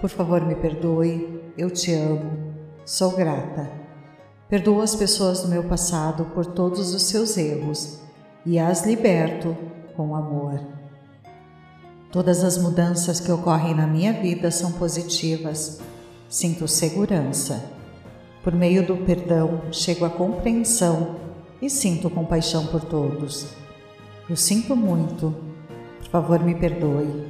por 0.00 0.08
favor 0.08 0.40
me 0.46 0.54
perdoe, 0.54 1.52
eu 1.58 1.68
te 1.68 1.92
amo, 1.92 2.54
sou 2.84 3.10
grata. 3.10 3.68
Perdoo 4.48 4.80
as 4.80 4.94
pessoas 4.94 5.42
do 5.42 5.48
meu 5.48 5.64
passado 5.64 6.26
por 6.26 6.46
todos 6.46 6.94
os 6.94 7.02
seus 7.02 7.36
erros 7.36 8.01
e 8.44 8.58
as 8.58 8.84
liberto 8.84 9.56
com 9.96 10.14
amor. 10.14 10.60
Todas 12.10 12.44
as 12.44 12.58
mudanças 12.58 13.20
que 13.20 13.32
ocorrem 13.32 13.74
na 13.74 13.86
minha 13.86 14.12
vida 14.12 14.50
são 14.50 14.72
positivas. 14.72 15.80
Sinto 16.28 16.68
segurança. 16.68 17.64
Por 18.42 18.54
meio 18.54 18.86
do 18.86 18.96
perdão, 18.98 19.62
chego 19.70 20.04
à 20.04 20.10
compreensão 20.10 21.16
e 21.60 21.70
sinto 21.70 22.10
compaixão 22.10 22.66
por 22.66 22.82
todos. 22.82 23.46
Eu 24.28 24.36
sinto 24.36 24.76
muito. 24.76 25.34
Por 26.00 26.08
favor, 26.08 26.40
me 26.40 26.54
perdoe. 26.54 27.24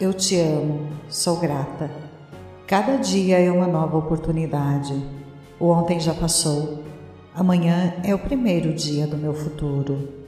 Eu 0.00 0.12
te 0.12 0.38
amo. 0.38 0.88
Sou 1.08 1.38
grata. 1.38 1.90
Cada 2.66 2.96
dia 2.96 3.38
é 3.38 3.50
uma 3.50 3.66
nova 3.66 3.96
oportunidade. 3.96 4.94
O 5.58 5.68
ontem 5.68 5.98
já 5.98 6.14
passou. 6.14 6.84
Amanhã 7.34 7.94
é 8.04 8.14
o 8.14 8.18
primeiro 8.18 8.72
dia 8.72 9.06
do 9.06 9.16
meu 9.16 9.34
futuro. 9.34 10.21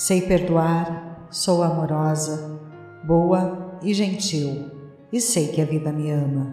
Sei 0.00 0.22
perdoar, 0.22 1.26
sou 1.28 1.62
amorosa, 1.62 2.58
boa 3.04 3.78
e 3.82 3.92
gentil, 3.92 4.70
e 5.12 5.20
sei 5.20 5.48
que 5.48 5.60
a 5.60 5.66
vida 5.66 5.92
me 5.92 6.10
ama. 6.10 6.50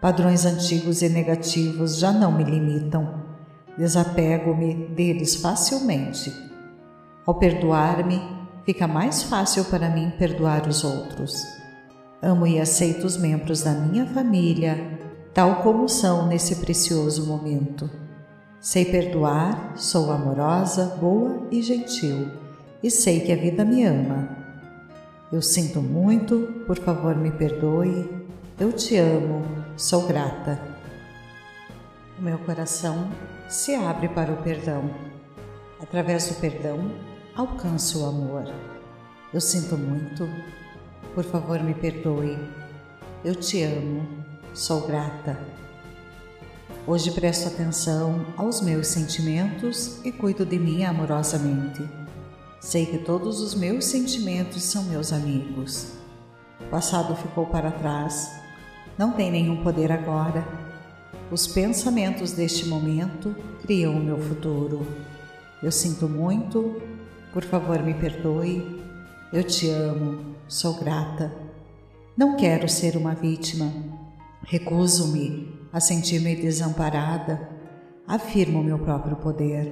Padrões 0.00 0.44
antigos 0.44 1.00
e 1.00 1.08
negativos 1.08 1.96
já 1.98 2.10
não 2.10 2.32
me 2.32 2.42
limitam. 2.42 3.22
Desapego-me 3.78 4.88
deles 4.88 5.36
facilmente. 5.36 6.34
Ao 7.24 7.36
perdoar-me, 7.36 8.20
fica 8.66 8.88
mais 8.88 9.22
fácil 9.22 9.66
para 9.66 9.88
mim 9.88 10.12
perdoar 10.18 10.66
os 10.66 10.82
outros. 10.82 11.46
Amo 12.20 12.44
e 12.44 12.58
aceito 12.58 13.04
os 13.04 13.16
membros 13.16 13.62
da 13.62 13.70
minha 13.70 14.04
família, 14.06 14.98
tal 15.32 15.62
como 15.62 15.88
são 15.88 16.26
nesse 16.26 16.56
precioso 16.56 17.24
momento. 17.24 17.88
Sei 18.58 18.84
perdoar, 18.84 19.74
sou 19.76 20.10
amorosa, 20.10 20.96
boa 21.00 21.46
e 21.52 21.62
gentil, 21.62 22.42
e 22.84 22.90
sei 22.90 23.20
que 23.20 23.32
a 23.32 23.36
vida 23.36 23.64
me 23.64 23.82
ama. 23.82 24.28
Eu 25.32 25.40
sinto 25.40 25.80
muito, 25.80 26.64
por 26.66 26.78
favor 26.78 27.16
me 27.16 27.30
perdoe, 27.30 28.10
eu 28.60 28.70
te 28.74 28.98
amo, 28.98 29.42
sou 29.74 30.06
grata. 30.06 30.60
O 32.18 32.22
meu 32.22 32.36
coração 32.40 33.10
se 33.48 33.74
abre 33.74 34.06
para 34.10 34.30
o 34.30 34.42
perdão. 34.42 34.90
Através 35.80 36.28
do 36.28 36.34
perdão, 36.34 36.92
alcanço 37.34 38.02
o 38.02 38.06
amor. 38.06 38.52
Eu 39.32 39.40
sinto 39.40 39.78
muito, 39.78 40.28
por 41.14 41.24
favor 41.24 41.62
me 41.62 41.72
perdoe. 41.72 42.38
Eu 43.24 43.34
te 43.34 43.62
amo, 43.62 44.06
sou 44.52 44.86
grata. 44.86 45.38
Hoje 46.86 47.10
presto 47.12 47.48
atenção 47.48 48.26
aos 48.36 48.60
meus 48.60 48.88
sentimentos 48.88 50.04
e 50.04 50.12
cuido 50.12 50.44
de 50.44 50.58
mim 50.58 50.84
amorosamente. 50.84 52.03
Sei 52.64 52.86
que 52.86 52.96
todos 52.96 53.42
os 53.42 53.54
meus 53.54 53.84
sentimentos 53.84 54.62
são 54.62 54.84
meus 54.84 55.12
amigos. 55.12 55.92
O 56.58 56.64
passado 56.70 57.14
ficou 57.14 57.44
para 57.44 57.70
trás 57.70 58.30
não 58.96 59.12
tem 59.12 59.30
nenhum 59.30 59.62
poder 59.62 59.92
agora. 59.92 60.48
Os 61.30 61.46
pensamentos 61.46 62.32
deste 62.32 62.66
momento 62.66 63.36
criam 63.60 63.92
o 63.94 64.02
meu 64.02 64.18
futuro. 64.18 64.86
Eu 65.62 65.70
sinto 65.70 66.08
muito, 66.08 66.80
por 67.34 67.44
favor 67.44 67.82
me 67.82 67.92
perdoe. 67.92 68.82
Eu 69.30 69.44
te 69.44 69.68
amo, 69.68 70.34
sou 70.48 70.72
grata. 70.74 71.30
Não 72.16 72.34
quero 72.34 72.66
ser 72.66 72.96
uma 72.96 73.14
vítima. 73.14 73.70
Recuso-me 74.42 75.52
a 75.70 75.80
sentir-me 75.80 76.34
desamparada. 76.34 77.46
Afirmo 78.08 78.64
meu 78.64 78.78
próprio 78.78 79.16
poder. 79.16 79.70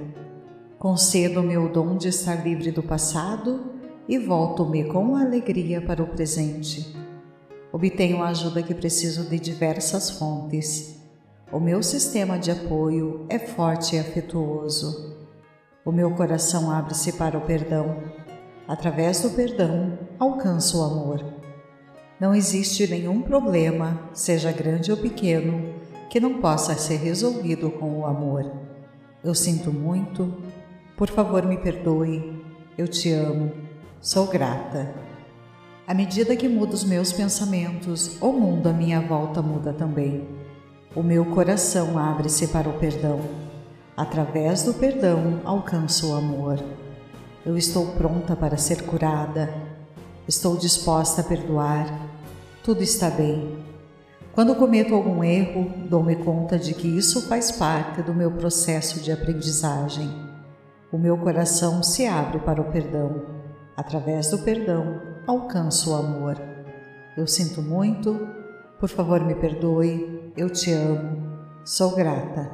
Concedo-me 0.83 1.57
o 1.57 1.69
dom 1.69 1.95
de 1.95 2.09
estar 2.09 2.45
livre 2.45 2.69
do 2.69 2.83
passado 2.83 3.71
e 4.05 4.19
volto-me 4.19 4.83
com 4.83 5.15
alegria 5.15 5.81
para 5.81 6.03
o 6.03 6.07
presente. 6.07 6.93
Obtenho 7.71 8.21
a 8.21 8.27
ajuda 8.27 8.61
que 8.61 8.73
preciso 8.73 9.29
de 9.29 9.39
diversas 9.39 10.09
fontes. 10.09 10.99
O 11.53 11.57
meu 11.57 11.81
sistema 11.81 12.37
de 12.37 12.51
apoio 12.51 13.25
é 13.29 13.39
forte 13.39 13.95
e 13.95 13.99
afetuoso. 13.99 15.15
O 15.85 15.91
meu 15.93 16.11
coração 16.11 16.69
abre-se 16.69 17.13
para 17.13 17.37
o 17.37 17.45
perdão. 17.45 18.03
Através 18.67 19.21
do 19.21 19.29
perdão, 19.29 19.97
alcanço 20.19 20.81
o 20.81 20.83
amor. 20.83 21.23
Não 22.19 22.35
existe 22.35 22.85
nenhum 22.87 23.21
problema, 23.21 24.09
seja 24.11 24.51
grande 24.51 24.91
ou 24.91 24.97
pequeno, 24.97 25.75
que 26.09 26.19
não 26.19 26.41
possa 26.41 26.75
ser 26.75 26.97
resolvido 26.97 27.71
com 27.71 28.01
o 28.01 28.05
amor. 28.05 28.51
Eu 29.23 29.33
sinto 29.33 29.71
muito, 29.71 30.35
por 30.95 31.09
favor 31.09 31.45
me 31.45 31.57
perdoe, 31.57 32.43
eu 32.77 32.87
te 32.87 33.11
amo, 33.11 33.51
sou 33.99 34.27
grata. 34.27 34.93
À 35.87 35.93
medida 35.93 36.35
que 36.35 36.47
mudo 36.47 36.73
os 36.73 36.83
meus 36.83 37.11
pensamentos, 37.11 38.21
o 38.21 38.31
mundo 38.31 38.67
à 38.67 38.73
minha 38.73 39.01
volta 39.01 39.41
muda 39.41 39.73
também. 39.73 40.27
O 40.95 41.01
meu 41.01 41.25
coração 41.25 41.97
abre-se 41.97 42.47
para 42.47 42.69
o 42.69 42.79
perdão. 42.79 43.19
Através 43.97 44.63
do 44.63 44.73
perdão, 44.73 45.41
alcanço 45.43 46.11
o 46.11 46.15
amor. 46.15 46.63
Eu 47.45 47.57
estou 47.57 47.87
pronta 47.93 48.35
para 48.35 48.55
ser 48.55 48.83
curada. 48.83 49.53
Estou 50.27 50.55
disposta 50.55 51.21
a 51.21 51.23
perdoar. 51.23 51.87
Tudo 52.63 52.81
está 52.81 53.09
bem. 53.09 53.57
Quando 54.31 54.55
cometo 54.55 54.95
algum 54.95 55.23
erro, 55.23 55.73
dou-me 55.89 56.15
conta 56.15 56.57
de 56.57 56.73
que 56.73 56.87
isso 56.87 57.27
faz 57.27 57.51
parte 57.51 58.01
do 58.01 58.13
meu 58.13 58.31
processo 58.31 59.01
de 59.01 59.11
aprendizagem. 59.11 60.22
O 60.93 60.97
meu 60.99 61.17
coração 61.17 61.81
se 61.81 62.05
abre 62.05 62.37
para 62.37 62.61
o 62.61 62.65
perdão. 62.65 63.23
Através 63.75 64.29
do 64.29 64.37
perdão, 64.37 65.01
alcanço 65.25 65.91
o 65.91 65.95
amor. 65.95 66.39
Eu 67.17 67.25
sinto 67.25 67.63
muito, 67.63 68.27
por 68.79 68.87
favor 68.87 69.19
me 69.25 69.33
perdoe, 69.33 70.31
eu 70.37 70.51
te 70.51 70.71
amo, 70.71 71.39
sou 71.65 71.95
grata. 71.95 72.51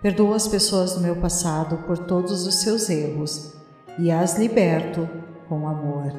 Perdoo 0.00 0.32
as 0.32 0.46
pessoas 0.46 0.94
do 0.94 1.00
meu 1.00 1.16
passado 1.16 1.78
por 1.88 1.98
todos 1.98 2.46
os 2.46 2.54
seus 2.54 2.88
erros 2.88 3.56
e 3.98 4.12
as 4.12 4.38
liberto 4.38 5.08
com 5.48 5.66
amor. 5.66 6.12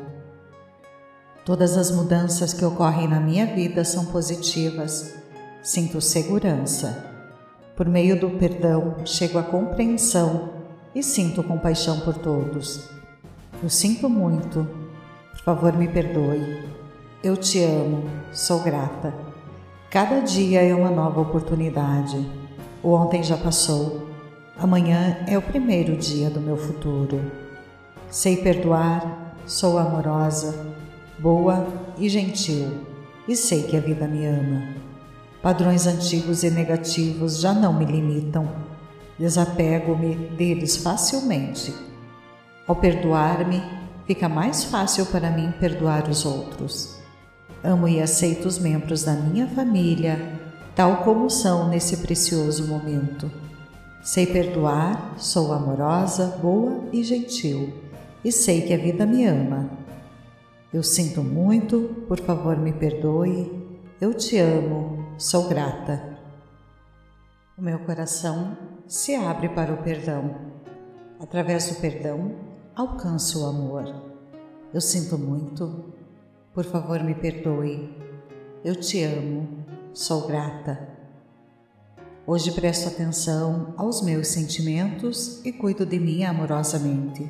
Todas 1.45 1.77
as 1.77 1.89
mudanças 1.91 2.51
que 2.51 2.65
ocorrem 2.65 3.07
na 3.07 3.21
minha 3.21 3.45
vida 3.45 3.86
são 3.86 4.07
positivas. 4.07 5.15
Sinto 5.63 6.01
segurança. 6.01 7.05
Por 7.73 7.88
meio 7.88 8.19
do 8.19 8.31
perdão, 8.31 8.97
chego 9.05 9.38
à 9.38 9.43
compreensão 9.43 10.56
e 10.97 11.03
sinto 11.03 11.43
compaixão 11.43 11.99
por 11.99 12.15
todos. 12.15 12.89
Eu 13.62 13.69
sinto 13.69 14.10
muito. 14.10 14.67
Por 15.31 15.41
favor, 15.41 15.77
me 15.77 15.88
perdoe. 15.88 16.63
Eu 17.23 17.38
te 17.38 17.63
amo. 17.63 18.10
Sou 18.31 18.62
grata. 18.62 19.13
Cada 19.91 20.21
dia 20.21 20.63
é 20.63 20.73
uma 20.73 20.89
nova 20.89 21.21
oportunidade. 21.21 22.27
O 22.81 22.93
ontem 22.93 23.21
já 23.21 23.38
passou. 23.38 24.07
Amanhã 24.57 25.23
é 25.27 25.38
o 25.38 25.41
primeiro 25.41 25.95
dia 25.95 26.31
do 26.31 26.41
meu 26.41 26.57
futuro. 26.57 27.31
Sei 28.10 28.38
perdoar, 28.38 29.36
sou 29.45 29.77
amorosa, 29.77 30.65
boa 31.19 31.67
e 31.99 32.10
gentil, 32.10 32.71
e 33.27 33.36
sei 33.36 33.62
que 33.62 33.77
a 33.77 33.79
vida 33.79 34.07
me 34.07 34.25
ama. 34.25 34.63
Padrões 35.43 35.86
antigos 35.86 36.41
e 36.41 36.49
negativos 36.49 37.39
já 37.39 37.53
não 37.53 37.71
me 37.71 37.86
limitam. 37.86 38.66
Desapego-me 39.17 40.15
deles 40.15 40.77
facilmente 40.77 41.73
ao 42.67 42.75
perdoar-me, 42.75 43.63
fica 44.06 44.27
mais 44.27 44.65
fácil 44.65 45.06
para 45.06 45.32
mim 45.32 45.53
perdoar 45.58 46.10
os 46.10 46.25
outros. 46.25 46.97
Amo 47.63 47.88
e 47.88 48.01
aceito 48.01 48.45
os 48.45 48.60
membros 48.60 49.06
da 49.06 49.13
minha 49.13 49.47
família, 49.47 50.19
tal 50.75 50.97
como 51.06 51.30
são 51.30 51.69
nesse 51.69 51.97
precioso 51.97 52.67
momento. 52.67 53.32
Sei 54.03 54.27
perdoar, 54.27 55.15
sou 55.17 55.53
amorosa, 55.53 56.38
boa 56.41 56.89
e 56.91 57.06
gentil, 57.06 57.73
e 58.21 58.34
sei 58.34 58.62
que 58.63 58.73
a 58.73 58.77
vida 58.77 59.06
me 59.06 59.25
ama. 59.25 59.69
Eu 60.73 60.84
sinto 60.84 61.23
muito, 61.23 62.03
por 62.06 62.19
favor 62.19 62.58
me 62.58 62.73
perdoe, 62.73 63.49
eu 64.01 64.13
te 64.13 64.38
amo, 64.38 65.06
sou 65.17 65.47
grata. 65.47 66.17
O 67.58 67.62
meu 67.62 67.80
coração 67.80 68.58
se 68.88 69.15
abre 69.15 69.50
para 69.50 69.73
o 69.73 69.84
perdão. 69.84 70.36
Através 71.19 71.67
do 71.67 71.76
perdão, 71.76 72.36
alcanço 72.73 73.43
o 73.43 73.45
amor. 73.45 73.84
Eu 74.73 74.80
sinto 74.80 75.17
muito, 75.17 75.93
por 76.54 76.63
favor 76.63 77.04
me 77.04 77.13
perdoe. 77.13 77.93
Eu 78.63 78.76
te 78.76 79.04
amo, 79.04 79.65
sou 79.93 80.26
grata. 80.26 80.88
Hoje 82.26 82.52
presto 82.52 82.88
atenção 82.88 83.73
aos 83.78 84.02
meus 84.02 84.30
sentimentos 84.30 85.41
e 85.45 85.52
cuido 85.52 85.86
de 85.86 86.00
mim 86.00 86.23
amorosamente. 86.23 87.30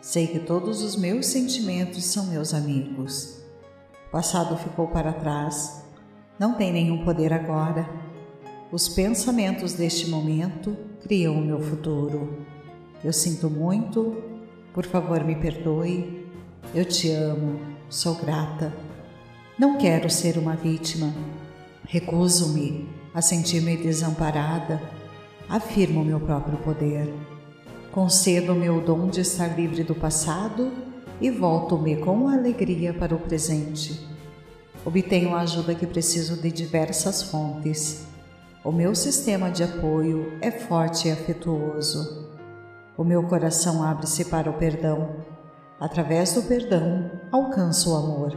Sei 0.00 0.26
que 0.26 0.38
todos 0.38 0.82
os 0.82 0.96
meus 0.96 1.26
sentimentos 1.26 2.04
são 2.04 2.26
meus 2.26 2.54
amigos. 2.54 3.42
O 4.08 4.10
passado 4.10 4.56
ficou 4.56 4.88
para 4.88 5.12
trás, 5.12 5.84
não 6.38 6.54
tem 6.54 6.72
nenhum 6.72 7.04
poder 7.04 7.32
agora. 7.32 8.07
Os 8.70 8.86
pensamentos 8.86 9.72
deste 9.72 10.10
momento 10.10 10.76
criam 11.02 11.34
o 11.38 11.42
meu 11.42 11.58
futuro. 11.58 12.44
Eu 13.02 13.14
sinto 13.14 13.48
muito, 13.48 14.22
por 14.74 14.84
favor 14.84 15.24
me 15.24 15.34
perdoe. 15.36 16.26
Eu 16.74 16.84
te 16.84 17.10
amo, 17.10 17.58
sou 17.88 18.14
grata. 18.16 18.70
Não 19.58 19.78
quero 19.78 20.10
ser 20.10 20.36
uma 20.36 20.54
vítima. 20.54 21.14
Recuso-me 21.86 22.86
a 23.14 23.22
sentir-me 23.22 23.74
desamparada. 23.74 24.82
Afirmo 25.48 26.04
meu 26.04 26.20
próprio 26.20 26.58
poder. 26.58 27.10
Concedo-me 27.90 28.68
o 28.68 28.82
dom 28.82 29.08
de 29.08 29.22
estar 29.22 29.58
livre 29.58 29.82
do 29.82 29.94
passado 29.94 30.70
e 31.22 31.30
volto-me 31.30 31.96
com 31.96 32.28
alegria 32.28 32.92
para 32.92 33.14
o 33.14 33.18
presente. 33.18 34.06
Obtenho 34.84 35.34
a 35.34 35.40
ajuda 35.40 35.74
que 35.74 35.86
preciso 35.86 36.36
de 36.36 36.52
diversas 36.52 37.22
fontes. 37.22 38.07
O 38.64 38.72
meu 38.72 38.92
sistema 38.92 39.52
de 39.52 39.62
apoio 39.62 40.36
é 40.40 40.50
forte 40.50 41.06
e 41.06 41.12
afetuoso. 41.12 42.28
O 42.96 43.04
meu 43.04 43.22
coração 43.22 43.84
abre-se 43.84 44.24
para 44.24 44.50
o 44.50 44.54
perdão. 44.54 45.10
Através 45.78 46.32
do 46.32 46.42
perdão, 46.42 47.08
alcanço 47.30 47.92
o 47.92 47.96
amor. 47.96 48.36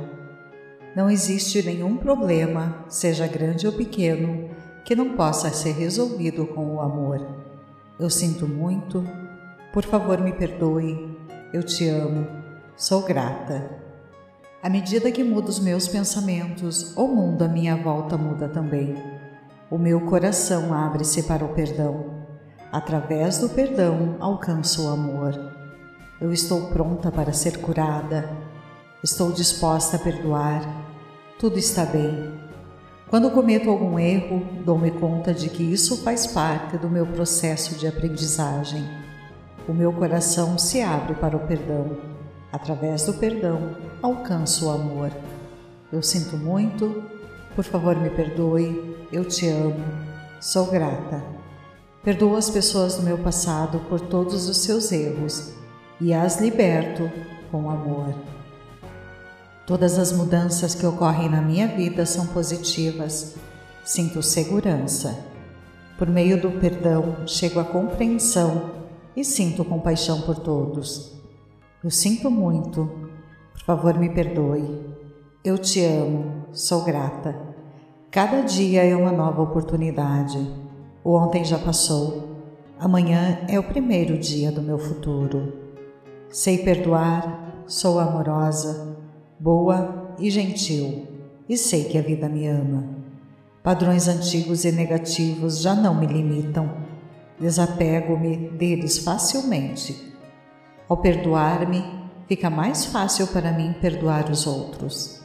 Não 0.95 1.09
existe 1.09 1.63
nenhum 1.63 1.97
problema, 1.97 2.85
seja 2.87 3.25
grande 3.25 3.65
ou 3.65 3.73
pequeno, 3.73 4.51
que 4.85 4.95
não 4.95 5.15
possa 5.17 5.49
ser 5.49 5.71
resolvido 5.71 6.45
com 6.45 6.75
o 6.75 6.81
amor. 6.81 7.27
Eu 7.99 8.09
sinto 8.09 8.47
muito, 8.47 9.03
por 9.73 9.83
favor 9.83 10.21
me 10.21 10.33
perdoe, 10.33 11.17
eu 11.51 11.63
te 11.63 11.89
amo, 11.89 12.27
sou 12.77 13.01
grata. 13.01 13.71
À 14.61 14.69
medida 14.69 15.11
que 15.11 15.23
mudo 15.23 15.49
os 15.49 15.59
meus 15.59 15.87
pensamentos, 15.87 16.95
o 16.95 17.07
mundo 17.07 17.41
à 17.41 17.47
minha 17.47 17.75
volta 17.75 18.15
muda 18.19 18.47
também. 18.47 19.20
O 19.71 19.77
meu 19.77 20.01
coração 20.01 20.73
abre-se 20.73 21.23
para 21.23 21.45
o 21.45 21.53
perdão. 21.53 22.25
Através 22.73 23.37
do 23.37 23.47
perdão 23.47 24.17
alcanço 24.19 24.85
o 24.85 24.89
amor. 24.89 25.33
Eu 26.19 26.33
estou 26.33 26.67
pronta 26.67 27.09
para 27.09 27.31
ser 27.31 27.59
curada. 27.59 28.29
Estou 29.01 29.31
disposta 29.31 29.95
a 29.95 29.99
perdoar. 29.99 30.61
Tudo 31.39 31.57
está 31.57 31.85
bem. 31.85 32.37
Quando 33.09 33.31
cometo 33.31 33.69
algum 33.69 33.97
erro, 33.97 34.45
dou-me 34.65 34.91
conta 34.91 35.33
de 35.33 35.47
que 35.47 35.63
isso 35.63 36.03
faz 36.03 36.27
parte 36.27 36.77
do 36.77 36.89
meu 36.89 37.07
processo 37.07 37.75
de 37.75 37.87
aprendizagem. 37.87 38.85
O 39.69 39.73
meu 39.73 39.93
coração 39.93 40.57
se 40.57 40.81
abre 40.81 41.13
para 41.13 41.37
o 41.37 41.47
perdão. 41.47 41.97
Através 42.51 43.05
do 43.05 43.13
perdão, 43.13 43.77
alcanço 44.01 44.67
o 44.67 44.69
amor. 44.69 45.11
Eu 45.93 46.03
sinto 46.03 46.35
muito, 46.35 47.05
por 47.55 47.63
favor 47.63 47.95
me 47.95 48.09
perdoe, 48.09 48.90
eu 49.11 49.25
te 49.25 49.47
amo, 49.47 49.83
sou 50.39 50.67
grata. 50.67 51.21
Perdoo 52.03 52.35
as 52.35 52.49
pessoas 52.49 52.95
do 52.95 53.03
meu 53.03 53.17
passado 53.17 53.79
por 53.89 53.99
todos 53.99 54.47
os 54.47 54.57
seus 54.57 54.91
erros 54.91 55.51
e 55.99 56.13
as 56.13 56.39
liberto 56.39 57.11
com 57.51 57.69
amor. 57.69 58.15
Todas 59.67 59.99
as 59.99 60.11
mudanças 60.11 60.73
que 60.73 60.85
ocorrem 60.85 61.29
na 61.29 61.41
minha 61.41 61.67
vida 61.67 62.05
são 62.05 62.25
positivas. 62.27 63.35
Sinto 63.83 64.23
segurança. 64.23 65.25
Por 65.97 66.07
meio 66.07 66.41
do 66.41 66.51
perdão, 66.51 67.27
chego 67.27 67.59
à 67.59 67.63
compreensão 67.63 68.71
e 69.15 69.23
sinto 69.23 69.65
compaixão 69.65 70.21
por 70.21 70.37
todos. 70.37 71.11
Eu 71.83 71.91
sinto 71.91 72.31
muito. 72.31 72.89
Por 73.53 73.61
favor, 73.63 73.97
me 73.97 74.09
perdoe. 74.09 74.95
Eu 75.43 75.57
te 75.57 75.83
amo. 75.83 76.47
Sou 76.53 76.83
grata. 76.83 77.50
Cada 78.11 78.41
dia 78.41 78.83
é 78.83 78.93
uma 78.93 79.11
nova 79.11 79.41
oportunidade. 79.41 80.37
O 81.01 81.15
ontem 81.15 81.45
já 81.45 81.57
passou. 81.57 82.29
Amanhã 82.77 83.39
é 83.47 83.57
o 83.57 83.63
primeiro 83.63 84.17
dia 84.17 84.51
do 84.51 84.61
meu 84.61 84.77
futuro. 84.77 85.53
Sei 86.29 86.57
perdoar, 86.57 87.63
sou 87.65 87.99
amorosa, 87.99 88.97
boa 89.39 90.13
e 90.19 90.29
gentil, 90.29 91.07
e 91.47 91.57
sei 91.57 91.85
que 91.85 91.97
a 91.97 92.01
vida 92.01 92.27
me 92.27 92.47
ama. 92.47 92.83
Padrões 93.63 94.07
antigos 94.07 94.65
e 94.65 94.71
negativos 94.73 95.61
já 95.61 95.73
não 95.73 95.95
me 95.95 96.05
limitam. 96.05 96.69
Desapego-me 97.39 98.49
deles 98.49 98.97
facilmente 98.97 100.11
ao 100.91 100.97
perdoar-me, 100.97 101.81
fica 102.27 102.49
mais 102.49 102.83
fácil 102.83 103.25
para 103.27 103.53
mim 103.53 103.73
perdoar 103.79 104.29
os 104.29 104.45
outros. 104.45 105.20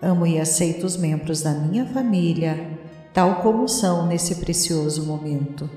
Amo 0.00 0.26
e 0.26 0.38
aceito 0.38 0.86
os 0.86 0.96
membros 0.96 1.42
da 1.42 1.52
minha 1.52 1.84
família, 1.84 2.78
tal 3.12 3.42
como 3.42 3.66
são 3.68 4.06
nesse 4.06 4.36
precioso 4.36 5.04
momento. 5.04 5.68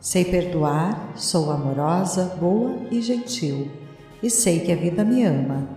Sei 0.00 0.24
perdoar, 0.24 1.12
sou 1.16 1.50
amorosa, 1.50 2.36
boa 2.38 2.76
e 2.88 3.02
gentil, 3.02 3.68
e 4.22 4.30
sei 4.30 4.60
que 4.60 4.70
a 4.70 4.76
vida 4.76 5.04
me 5.04 5.24
ama. 5.24 5.68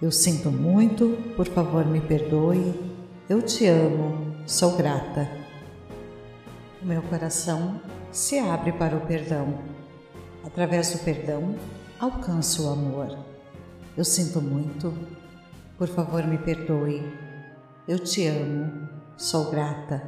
Eu 0.00 0.10
sinto 0.10 0.50
muito, 0.50 1.18
por 1.36 1.46
favor 1.46 1.84
me 1.84 2.00
perdoe. 2.00 2.72
Eu 3.28 3.42
te 3.42 3.66
amo, 3.66 4.34
sou 4.46 4.74
grata. 4.74 5.28
O 6.80 6.86
meu 6.86 7.02
coração 7.02 7.78
se 8.10 8.38
abre 8.38 8.72
para 8.72 8.96
o 8.96 9.00
perdão. 9.02 9.58
Através 10.42 10.92
do 10.92 11.00
perdão, 11.00 11.54
alcanço 12.00 12.66
o 12.66 12.72
amor. 12.72 13.18
Eu 13.94 14.04
sinto 14.04 14.40
muito, 14.40 14.94
por 15.78 15.86
favor 15.86 16.26
me 16.26 16.36
perdoe. 16.36 17.00
Eu 17.86 18.00
te 18.00 18.26
amo, 18.26 18.88
sou 19.16 19.48
grata. 19.48 20.02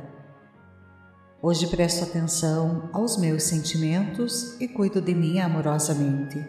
Hoje 1.40 1.68
presto 1.68 2.02
atenção 2.02 2.90
aos 2.92 3.16
meus 3.16 3.44
sentimentos 3.44 4.60
e 4.60 4.66
cuido 4.66 5.00
de 5.00 5.14
mim 5.14 5.38
amorosamente. 5.38 6.44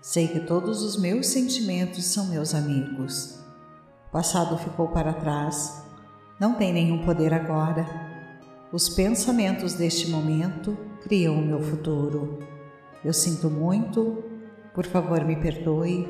Sei 0.00 0.26
que 0.26 0.40
todos 0.40 0.82
os 0.82 0.98
meus 0.98 1.26
sentimentos 1.26 2.02
são 2.06 2.28
meus 2.28 2.54
amigos. 2.54 3.38
O 4.08 4.12
passado 4.12 4.56
ficou 4.56 4.88
para 4.88 5.12
trás, 5.12 5.84
não 6.40 6.54
tem 6.54 6.72
nenhum 6.72 7.04
poder 7.04 7.34
agora. 7.34 7.86
Os 8.72 8.88
pensamentos 8.88 9.74
deste 9.74 10.08
momento 10.08 10.76
criam 11.02 11.34
o 11.34 11.44
meu 11.44 11.60
futuro. 11.60 12.38
Eu 13.04 13.12
sinto 13.12 13.50
muito, 13.50 14.24
por 14.74 14.86
favor, 14.86 15.22
me 15.24 15.36
perdoe. 15.36 16.08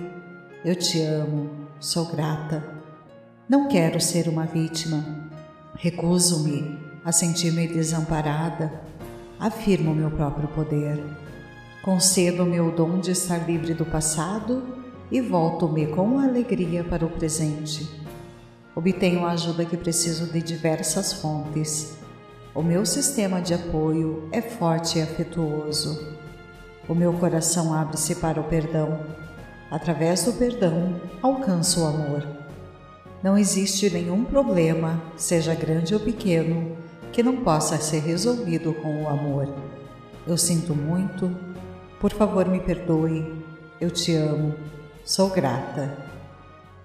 Eu 0.65 0.77
te 0.77 1.03
amo, 1.03 1.66
sou 1.81 2.07
grata. 2.07 2.65
Não 3.49 3.69
quero 3.69 4.01
ser 4.01 4.29
uma 4.29 4.45
vítima. 4.45 5.05
Recuso-me 5.75 6.79
a 7.05 7.13
sentir-me 7.13 7.69
desamparada. 7.69 8.73
Afirmo 9.39 9.95
meu 9.95 10.11
próprio 10.11 10.49
poder. 10.49 11.03
Concedo-me 11.83 12.61
o 12.61 12.71
dom 12.71 12.99
de 12.99 13.13
estar 13.13 13.47
livre 13.47 13.75
do 13.75 13.85
passado 13.85 14.77
e 15.11 15.21
volto-me 15.21 15.87
com 15.87 16.19
alegria 16.19 16.83
para 16.83 17.05
o 17.05 17.11
presente. 17.11 17.89
Obtenho 18.75 19.25
a 19.25 19.33
ajuda 19.33 19.65
que 19.65 19.77
preciso 19.77 20.27
de 20.33 20.43
diversas 20.43 21.13
fontes. 21.13 21.97
O 22.55 22.63
meu 22.63 22.85
sistema 22.85 23.41
de 23.41 23.55
apoio 23.55 24.29
é 24.33 24.41
forte 24.41 24.99
e 24.99 25.03
afetuoso. 25.03 26.17
O 26.89 26.95
meu 26.95 27.13
coração 27.13 27.75
abre-se 27.75 28.17
para 28.17 28.41
o 28.41 28.45
perdão. 28.45 28.99
Através 29.71 30.25
do 30.25 30.33
perdão, 30.33 31.01
alcanço 31.21 31.83
o 31.83 31.87
amor. 31.87 32.27
Não 33.23 33.37
existe 33.37 33.91
nenhum 33.91 34.25
problema, 34.25 35.03
seja 35.17 35.55
grande 35.55 35.95
ou 35.95 36.01
pequeno, 36.01 36.77
que 37.13 37.23
não 37.23 37.39
possa 37.39 37.77
ser 37.79 38.01
resolvido 38.01 38.73
com 38.75 39.03
o 39.03 39.09
amor. 39.09 39.53
Eu 40.27 40.37
sinto 40.37 40.75
muito, 40.75 41.35
por 42.01 42.13
favor 42.13 42.47
me 42.47 42.61
perdoe, 42.61 43.43
eu 43.81 43.91
te 43.91 44.15
amo, 44.15 44.55
sou 45.05 45.31
grata. 45.31 45.97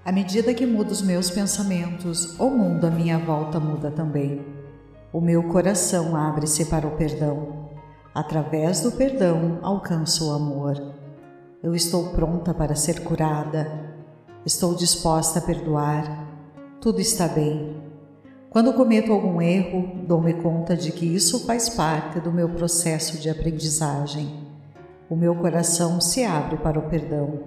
À 0.04 0.12
medida 0.12 0.54
que 0.54 0.66
mudo 0.66 0.90
os 0.90 1.02
meus 1.02 1.30
pensamentos, 1.30 2.40
o 2.40 2.50
mundo 2.50 2.88
à 2.88 2.90
minha 2.90 3.20
volta 3.20 3.60
muda 3.60 3.92
também. 3.92 4.44
O 5.14 5.22
meu 5.22 5.44
coração 5.44 6.16
abre-se 6.16 6.66
para 6.66 6.88
o 6.88 6.98
perdão. 6.98 7.70
Através 8.16 8.82
do 8.82 8.92
perdão 8.92 9.60
alcanço 9.62 10.30
o 10.30 10.34
amor. 10.34 11.01
Eu 11.64 11.76
estou 11.76 12.10
pronta 12.10 12.56
para 12.56 12.74
ser 12.74 13.04
curada. 13.04 13.94
Estou 14.44 14.74
disposta 14.74 15.38
a 15.38 15.42
perdoar. 15.44 16.28
Tudo 16.82 17.00
está 17.00 17.28
bem. 17.28 17.80
Quando 18.50 18.74
cometo 18.74 19.14
algum 19.14 19.40
erro, 19.40 20.04
dou-me 20.08 20.34
conta 20.34 20.76
de 20.76 20.92
que 20.92 21.06
isso 21.06 21.46
faz 21.46 21.70
parte 21.70 22.20
do 22.20 22.32
meu 22.32 22.50
processo 22.50 23.20
de 23.20 23.30
aprendizagem. 23.30 24.44
O 25.08 25.16
meu 25.16 25.36
coração 25.36 26.02
se 26.02 26.24
abre 26.24 26.58
para 26.58 26.80
o 26.80 26.90
perdão. 26.90 27.42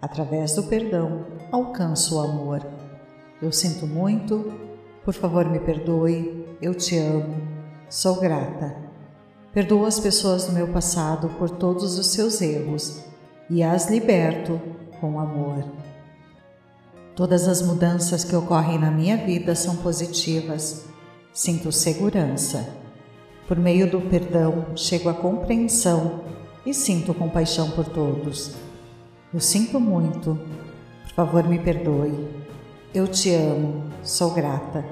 Através 0.00 0.54
do 0.54 0.62
perdão, 0.62 1.26
alcanço 1.52 2.16
o 2.16 2.20
amor. 2.20 2.66
Eu 3.42 3.52
sinto 3.52 3.86
muito, 3.86 4.50
por 5.04 5.12
favor 5.12 5.44
me 5.44 5.60
perdoe, 5.60 6.56
eu 6.62 6.74
te 6.74 6.96
amo, 6.96 7.36
sou 7.90 8.18
grata. 8.18 8.74
Perdoo 9.52 9.84
as 9.84 10.00
pessoas 10.00 10.46
do 10.46 10.52
meu 10.52 10.68
passado 10.68 11.28
por 11.38 11.50
todos 11.50 11.98
os 11.98 12.06
seus 12.06 12.40
erros 12.40 13.06
e 13.50 13.62
as 13.62 13.90
liberto 13.90 14.60
com 15.00 15.18
amor. 15.18 15.64
Todas 17.14 17.48
as 17.48 17.62
mudanças 17.62 18.22
que 18.22 18.36
ocorrem 18.36 18.78
na 18.78 18.90
minha 18.90 19.16
vida 19.16 19.54
são 19.54 19.76
positivas. 19.76 20.84
Sinto 21.32 21.72
segurança. 21.72 22.68
Por 23.46 23.56
meio 23.56 23.90
do 23.90 24.00
perdão, 24.00 24.66
chego 24.76 25.08
à 25.08 25.14
compreensão 25.14 26.20
e 26.64 26.74
sinto 26.74 27.14
compaixão 27.14 27.70
por 27.70 27.86
todos. 27.86 28.54
Eu 29.32 29.40
sinto 29.40 29.80
muito, 29.80 30.38
por 31.04 31.12
favor, 31.14 31.48
me 31.48 31.58
perdoe. 31.58 32.28
Eu 32.94 33.08
te 33.08 33.34
amo, 33.34 33.84
sou 34.02 34.30
grata. 34.30 34.84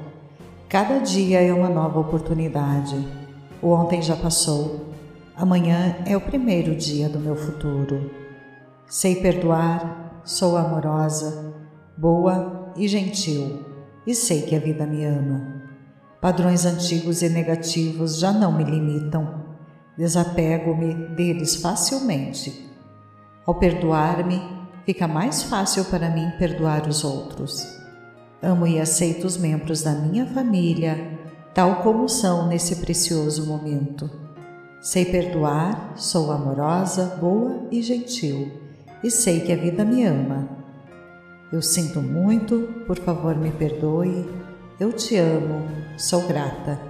Cada 0.69 0.99
dia 0.99 1.40
é 1.40 1.53
uma 1.53 1.69
nova 1.69 2.01
oportunidade. 2.01 2.97
O 3.62 3.71
ontem 3.71 4.03
já 4.03 4.16
passou. 4.16 4.87
Amanhã 5.37 5.97
é 6.07 6.16
o 6.16 6.21
primeiro 6.21 6.75
dia 6.75 7.09
do 7.09 7.21
meu 7.21 7.37
futuro. 7.37 8.25
Sei 8.88 9.16
perdoar, 9.16 10.22
sou 10.25 10.57
amorosa, 10.57 11.53
boa 11.99 12.72
e 12.77 12.87
gentil, 12.87 13.64
e 14.07 14.14
sei 14.14 14.42
que 14.42 14.55
a 14.55 14.61
vida 14.61 14.87
me 14.87 15.05
ama. 15.05 15.62
Padrões 16.20 16.64
antigos 16.64 17.20
e 17.20 17.29
negativos 17.29 18.20
já 18.20 18.31
não 18.31 18.53
me 18.53 18.62
limitam. 18.62 19.44
Desapego-me 19.99 20.94
deles 21.16 21.57
facilmente. 21.57 22.70
Ao 23.44 23.57
perdoar-me, 23.57 24.40
fica 24.85 25.09
mais 25.09 25.42
fácil 25.42 25.85
para 25.87 26.09
mim 26.09 26.31
perdoar 26.38 26.87
os 26.87 27.03
outros. 27.03 27.66
Amo 28.40 28.68
e 28.68 28.81
aceito 28.81 29.27
os 29.27 29.37
membros 29.37 29.83
da 29.83 29.92
minha 29.92 30.27
família, 30.27 31.18
tal 31.53 31.83
como 31.83 32.09
são 32.09 32.46
nesse 32.46 32.77
precioso 32.77 33.46
momento. 33.46 34.09
Sei 34.81 35.05
perdoar, 35.05 35.94
sou 35.96 36.31
amorosa, 36.31 37.16
boa 37.20 37.66
e 37.72 37.83
gentil, 37.83 38.65
e 39.02 39.11
sei 39.11 39.40
que 39.40 39.52
a 39.52 39.56
vida 39.56 39.85
me 39.85 40.04
ama. 40.04 40.48
Eu 41.52 41.62
sinto 41.62 42.00
muito, 42.00 42.85
por 42.87 42.98
favor 42.98 43.37
me 43.37 43.50
perdoe, 43.50 44.28
eu 44.80 44.92
te 44.92 45.16
amo, 45.16 45.68
sou 45.96 46.26
grata. 46.26 46.80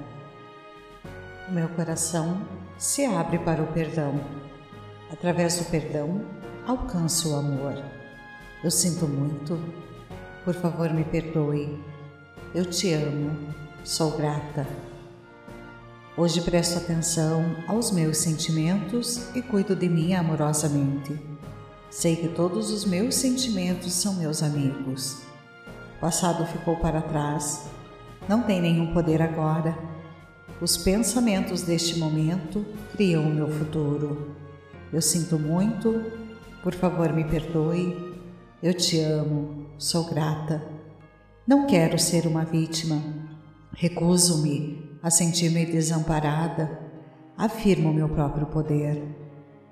Meu 1.48 1.68
coração 1.68 2.40
se 2.78 3.04
abre 3.04 3.38
para 3.38 3.62
o 3.62 3.66
perdão. 3.68 4.20
Através 5.12 5.58
do 5.58 5.64
perdão, 5.66 6.22
alcanço 6.66 7.32
o 7.32 7.36
amor. 7.36 7.82
Eu 8.64 8.70
sinto 8.70 9.06
muito, 9.06 9.58
por 10.44 10.54
favor 10.54 10.92
me 10.92 11.04
perdoe. 11.04 11.78
Eu 12.54 12.64
te 12.64 12.92
amo, 12.92 13.36
sou 13.84 14.16
grata. 14.16 14.66
Hoje 16.16 16.40
presto 16.40 16.78
atenção 16.78 17.44
aos 17.68 17.90
meus 17.90 18.16
sentimentos 18.16 19.28
e 19.36 19.42
cuido 19.42 19.76
de 19.76 19.88
mim 19.88 20.14
amorosamente. 20.14 21.35
Sei 21.90 22.16
que 22.16 22.28
todos 22.28 22.70
os 22.70 22.84
meus 22.84 23.14
sentimentos 23.14 23.92
são 23.92 24.14
meus 24.14 24.42
amigos. 24.42 25.22
O 25.96 26.00
passado 26.00 26.44
ficou 26.46 26.76
para 26.76 27.00
trás 27.00 27.66
não 28.28 28.42
tem 28.42 28.60
nenhum 28.60 28.92
poder 28.92 29.22
agora. 29.22 29.78
Os 30.60 30.76
pensamentos 30.76 31.62
deste 31.62 31.98
momento 31.98 32.64
criam 32.92 33.22
o 33.22 33.32
meu 33.32 33.48
futuro. 33.48 34.34
Eu 34.92 35.00
sinto 35.00 35.38
muito, 35.38 36.04
por 36.60 36.74
favor 36.74 37.12
me 37.12 37.24
perdoe. 37.24 38.16
Eu 38.60 38.74
te 38.74 38.98
amo, 38.98 39.66
sou 39.78 40.04
grata. 40.04 40.60
Não 41.46 41.66
quero 41.66 41.98
ser 42.00 42.26
uma 42.26 42.44
vítima. 42.44 43.00
Recuso-me 43.72 44.98
a 45.00 45.10
sentir-me 45.10 45.64
desamparada. 45.64 46.80
Afirmo 47.36 47.92
meu 47.92 48.08
próprio 48.08 48.46
poder. 48.46 49.25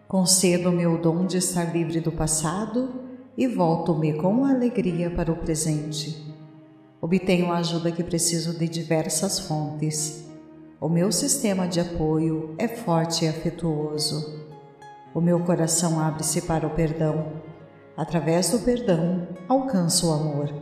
Concedo 0.06 0.68
o 0.68 0.72
meu 0.72 0.98
dom 0.98 1.24
de 1.24 1.38
estar 1.38 1.74
livre 1.74 1.98
do 1.98 2.12
passado 2.12 2.92
e 3.38 3.48
volto-me 3.48 4.12
com 4.12 4.44
alegria 4.44 5.10
para 5.10 5.32
o 5.32 5.36
presente. 5.36 6.32
Obtenho 7.00 7.50
a 7.50 7.56
ajuda 7.56 7.90
que 7.90 8.04
preciso 8.04 8.58
de 8.58 8.68
diversas 8.68 9.40
fontes. 9.40 10.24
O 10.78 10.90
meu 10.90 11.10
sistema 11.10 11.66
de 11.66 11.80
apoio 11.80 12.54
é 12.58 12.68
forte 12.68 13.24
e 13.24 13.28
afetuoso. 13.28 14.44
O 15.14 15.22
meu 15.22 15.40
coração 15.40 15.98
abre-se 15.98 16.42
para 16.42 16.66
o 16.66 16.70
perdão. 16.70 17.32
Através 17.96 18.50
do 18.50 18.58
perdão, 18.58 19.26
alcanço 19.48 20.10
o 20.10 20.12
amor. 20.12 20.52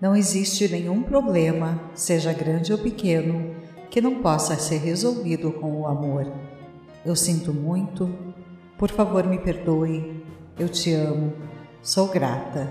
Não 0.00 0.16
existe 0.16 0.66
nenhum 0.66 1.02
problema, 1.02 1.78
seja 1.94 2.32
grande 2.32 2.72
ou 2.72 2.78
pequeno, 2.78 3.54
que 3.90 4.00
não 4.00 4.22
possa 4.22 4.56
ser 4.56 4.78
resolvido 4.78 5.52
com 5.52 5.80
o 5.80 5.86
amor. 5.86 6.26
Eu 7.04 7.14
sinto 7.14 7.52
muito, 7.52 8.25
por 8.78 8.90
favor 8.90 9.26
me 9.26 9.38
perdoe, 9.38 10.22
eu 10.58 10.68
te 10.68 10.92
amo, 10.92 11.32
sou 11.82 12.08
grata. 12.08 12.68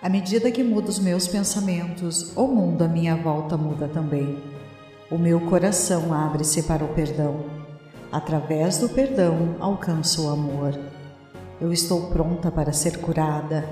À 0.00 0.08
medida 0.08 0.50
que 0.50 0.62
mudo 0.62 0.88
os 0.88 0.98
meus 0.98 1.26
pensamentos, 1.26 2.32
o 2.36 2.46
mundo 2.46 2.82
à 2.82 2.88
minha 2.88 3.16
volta 3.16 3.56
muda 3.56 3.88
também. 3.88 4.38
O 5.10 5.18
meu 5.18 5.40
coração 5.40 6.14
abre-se 6.14 6.62
para 6.62 6.84
o 6.84 6.94
perdão. 6.94 7.44
Através 8.12 8.78
do 8.78 8.88
perdão, 8.88 9.56
alcanço 9.58 10.26
o 10.26 10.30
amor. 10.30 10.78
Eu 11.60 11.72
estou 11.72 12.08
pronta 12.10 12.50
para 12.50 12.72
ser 12.72 12.98
curada. 12.98 13.68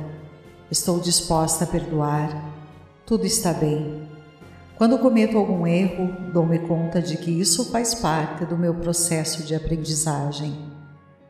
Estou 0.71 1.01
disposta 1.01 1.65
a 1.65 1.67
perdoar. 1.67 2.53
Tudo 3.07 3.25
está 3.25 3.53
bem. 3.53 4.07
Quando 4.77 4.99
cometo 4.99 5.39
algum 5.39 5.67
erro, 5.67 6.13
dou-me 6.33 6.59
conta 6.59 7.01
de 7.01 7.17
que 7.17 7.31
isso 7.31 7.71
faz 7.71 7.95
parte 7.95 8.45
do 8.45 8.59
meu 8.59 8.75
processo 8.75 9.43
de 9.45 9.55
aprendizagem. 9.55 10.68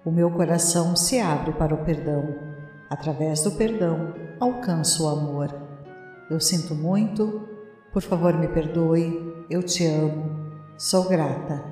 O 0.05 0.13
meu 0.13 0.31
coração 0.31 0.95
se 0.95 1.19
abre 1.19 1.53
para 1.53 1.75
o 1.75 1.85
perdão. 1.85 2.35
Através 2.89 3.43
do 3.43 3.51
perdão, 3.51 4.15
alcanço 4.39 5.05
o 5.05 5.09
amor. 5.09 5.53
Eu 6.31 6.39
sinto 6.39 6.75
muito, 6.75 7.49
por 7.93 8.01
favor 8.01 8.33
me 8.35 8.47
perdoe, 8.47 9.45
eu 9.51 9.63
te 9.63 9.85
amo, 9.85 10.53
sou 10.79 11.09
grata. 11.09 11.65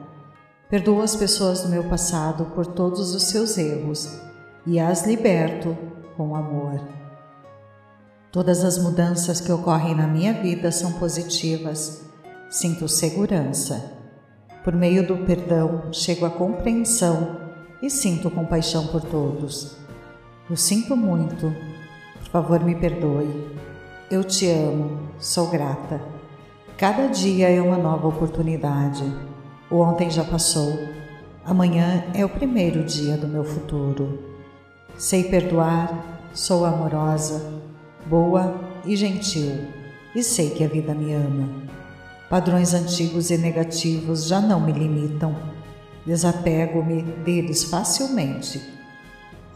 Perdoo 0.68 1.00
as 1.00 1.14
pessoas 1.14 1.62
do 1.62 1.68
meu 1.68 1.84
passado 1.84 2.46
por 2.46 2.66
todos 2.66 3.14
os 3.14 3.22
seus 3.24 3.56
erros 3.56 4.20
e 4.66 4.80
as 4.80 5.06
liberto 5.06 5.76
com 6.16 6.34
amor. 6.34 6.80
Todas 8.32 8.64
as 8.64 8.76
mudanças 8.76 9.40
que 9.40 9.52
ocorrem 9.52 9.94
na 9.94 10.08
minha 10.08 10.32
vida 10.32 10.72
são 10.72 10.94
positivas. 10.94 12.04
Sinto 12.50 12.88
segurança. 12.88 13.92
Por 14.64 14.74
meio 14.74 15.06
do 15.06 15.18
perdão, 15.18 15.92
chego 15.92 16.26
à 16.26 16.30
compreensão 16.30 17.45
e 17.82 17.90
sinto 17.90 18.30
compaixão 18.30 18.86
por 18.88 19.00
todos. 19.02 19.76
Eu 20.48 20.56
sinto 20.56 20.96
muito. 20.96 21.52
Por 22.20 22.28
favor, 22.30 22.62
me 22.62 22.74
perdoe. 22.74 23.56
Eu 24.10 24.22
te 24.22 24.48
amo. 24.48 24.98
Sou 25.18 25.48
grata. 25.48 26.00
Cada 26.76 27.06
dia 27.08 27.48
é 27.48 27.60
uma 27.60 27.78
nova 27.78 28.06
oportunidade. 28.08 29.04
O 29.70 29.80
ontem 29.80 30.10
já 30.10 30.24
passou. 30.24 30.78
Amanhã 31.44 32.04
é 32.14 32.24
o 32.24 32.28
primeiro 32.28 32.84
dia 32.84 33.16
do 33.16 33.26
meu 33.26 33.44
futuro. 33.44 34.18
Sei 34.96 35.24
perdoar, 35.24 36.20
sou 36.32 36.64
amorosa, 36.64 37.52
boa 38.06 38.54
e 38.84 38.96
gentil, 38.96 39.66
e 40.14 40.22
sei 40.22 40.50
que 40.50 40.64
a 40.64 40.68
vida 40.68 40.94
me 40.94 41.12
ama. 41.12 41.48
Padrões 42.28 42.74
antigos 42.74 43.30
e 43.30 43.38
negativos 43.38 44.26
já 44.26 44.40
não 44.40 44.60
me 44.60 44.72
limitam. 44.72 45.36
Desapego-me 46.06 47.02
deles 47.02 47.64
facilmente 47.64 48.76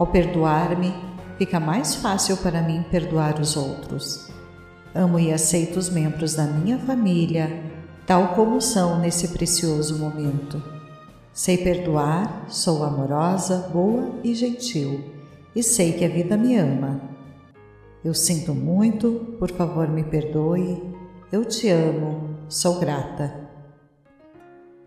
ao 0.00 0.06
perdoar-me, 0.06 0.94
fica 1.36 1.60
mais 1.60 1.94
fácil 1.94 2.38
para 2.38 2.62
mim 2.62 2.82
perdoar 2.90 3.38
os 3.38 3.54
outros. 3.54 4.30
Amo 4.94 5.20
e 5.20 5.30
aceito 5.30 5.78
os 5.78 5.90
membros 5.90 6.36
da 6.36 6.44
minha 6.46 6.78
família, 6.78 7.62
tal 8.06 8.28
como 8.28 8.62
são 8.62 8.98
nesse 8.98 9.28
precioso 9.28 9.98
momento. 9.98 10.62
Sei 11.34 11.58
perdoar, 11.58 12.46
sou 12.48 12.82
amorosa, 12.82 13.68
boa 13.70 14.10
e 14.24 14.34
gentil, 14.34 15.04
e 15.54 15.62
sei 15.62 15.92
que 15.92 16.04
a 16.06 16.08
vida 16.08 16.34
me 16.34 16.56
ama. 16.56 17.02
Eu 18.02 18.14
sinto 18.14 18.54
muito, 18.54 19.36
por 19.38 19.50
favor 19.50 19.86
me 19.86 20.02
perdoe, 20.02 20.82
eu 21.30 21.44
te 21.44 21.68
amo, 21.68 22.38
sou 22.48 22.80
grata. 22.80 23.50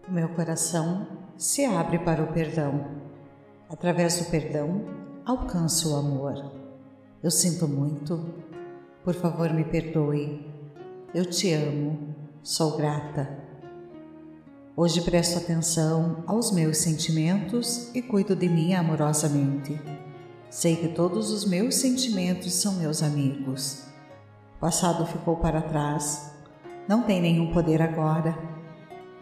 O 0.09 0.11
meu 0.11 0.29
coração 0.29 1.05
se 1.43 1.65
abre 1.65 1.99
para 1.99 2.23
o 2.23 2.31
perdão. 2.31 2.85
Através 3.69 4.17
do 4.17 4.31
perdão, 4.31 4.85
alcanço 5.25 5.91
o 5.91 5.97
amor. 5.97 6.53
Eu 7.21 7.29
sinto 7.29 7.67
muito, 7.67 8.33
por 9.03 9.13
favor 9.13 9.51
me 9.51 9.65
perdoe. 9.65 10.49
Eu 11.13 11.25
te 11.25 11.51
amo, 11.51 12.15
sou 12.41 12.77
grata. 12.77 13.27
Hoje 14.73 15.01
presto 15.01 15.37
atenção 15.37 16.23
aos 16.27 16.49
meus 16.53 16.77
sentimentos 16.77 17.93
e 17.93 18.01
cuido 18.01 18.37
de 18.37 18.47
mim 18.47 18.73
amorosamente. 18.73 19.81
Sei 20.49 20.77
que 20.77 20.87
todos 20.87 21.29
os 21.29 21.43
meus 21.43 21.75
sentimentos 21.75 22.53
são 22.53 22.75
meus 22.75 23.03
amigos. 23.03 23.83
O 24.55 24.59
passado 24.61 25.05
ficou 25.05 25.35
para 25.35 25.61
trás, 25.61 26.31
não 26.87 27.03
tem 27.03 27.21
nenhum 27.21 27.51
poder 27.51 27.81
agora. 27.81 28.62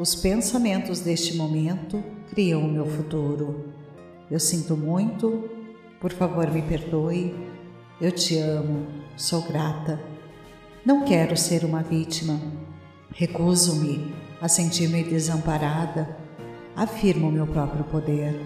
Os 0.01 0.15
pensamentos 0.15 0.99
deste 1.01 1.37
momento 1.37 2.03
criam 2.31 2.61
o 2.63 2.71
meu 2.71 2.87
futuro. 2.87 3.71
Eu 4.31 4.39
sinto 4.39 4.75
muito, 4.75 5.47
por 5.99 6.11
favor, 6.11 6.49
me 6.49 6.63
perdoe. 6.63 7.35
Eu 8.01 8.11
te 8.11 8.35
amo, 8.39 8.87
sou 9.15 9.43
grata. 9.43 10.01
Não 10.83 11.05
quero 11.05 11.37
ser 11.37 11.63
uma 11.63 11.83
vítima. 11.83 12.41
Recuso-me 13.11 14.11
a 14.41 14.47
sentir-me 14.47 15.03
desamparada. 15.03 16.17
afirmo 16.75 17.31
meu 17.31 17.45
próprio 17.45 17.83
poder. 17.83 18.41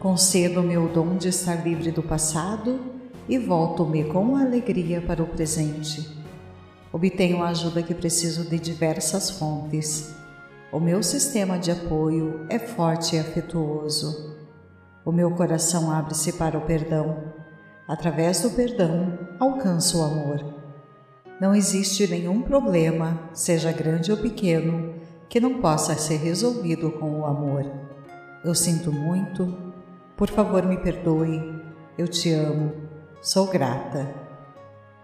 Concedo-me 0.00 0.76
o 0.78 0.88
dom 0.88 1.16
de 1.16 1.28
estar 1.28 1.64
livre 1.64 1.92
do 1.92 2.02
passado 2.02 2.80
e 3.28 3.38
volto-me 3.38 4.02
com 4.02 4.34
alegria 4.34 5.00
para 5.00 5.22
o 5.22 5.26
presente. 5.28 6.08
Obtenho 6.92 7.40
a 7.40 7.50
ajuda 7.50 7.84
que 7.84 7.94
preciso 7.94 8.50
de 8.50 8.58
diversas 8.58 9.30
fontes. 9.30 10.20
O 10.72 10.80
meu 10.80 11.02
sistema 11.02 11.58
de 11.58 11.70
apoio 11.70 12.46
é 12.48 12.58
forte 12.58 13.14
e 13.14 13.18
afetuoso. 13.18 14.34
O 15.04 15.12
meu 15.12 15.30
coração 15.32 15.90
abre-se 15.90 16.32
para 16.32 16.56
o 16.56 16.62
perdão. 16.62 17.34
Através 17.86 18.40
do 18.40 18.48
perdão, 18.52 19.18
alcanço 19.38 20.00
o 20.00 20.02
amor. 20.02 20.42
Não 21.38 21.54
existe 21.54 22.06
nenhum 22.06 22.40
problema, 22.40 23.28
seja 23.34 23.70
grande 23.70 24.10
ou 24.10 24.16
pequeno, 24.16 24.94
que 25.28 25.38
não 25.38 25.60
possa 25.60 25.94
ser 25.94 26.16
resolvido 26.16 26.90
com 26.92 27.20
o 27.20 27.26
amor. 27.26 27.70
Eu 28.42 28.54
sinto 28.54 28.90
muito, 28.90 29.54
por 30.16 30.30
favor 30.30 30.64
me 30.64 30.78
perdoe, 30.78 31.62
eu 31.98 32.08
te 32.08 32.32
amo, 32.32 32.72
sou 33.20 33.46
grata. 33.46 34.08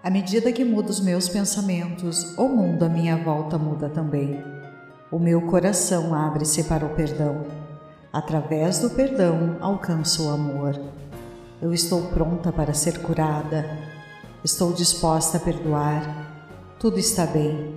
À 0.03 0.09
medida 0.09 0.51
que 0.51 0.65
mudo 0.65 0.89
os 0.89 1.01
meus 1.01 1.29
pensamentos, 1.29 2.39
o 2.39 2.49
mundo 2.49 2.85
à 2.85 2.89
minha 2.89 3.19
volta 3.19 3.59
muda 3.59 3.91
também. 3.91 4.58
O 5.11 5.19
meu 5.19 5.41
coração 5.41 6.15
abre-se 6.15 6.65
para 6.65 6.85
o 6.85 6.91
perdão. 6.91 7.47
Através 8.13 8.79
do 8.79 8.91
perdão 8.91 9.57
alcanço 9.59 10.29
o 10.29 10.31
amor. 10.31 10.79
Eu 11.63 11.73
estou 11.73 12.03
pronta 12.09 12.53
para 12.53 12.75
ser 12.75 12.99
curada. 13.01 13.65
Estou 14.45 14.71
disposta 14.71 15.39
a 15.39 15.41
perdoar. 15.41 16.03
Tudo 16.79 16.99
está 16.99 17.25
bem. 17.25 17.75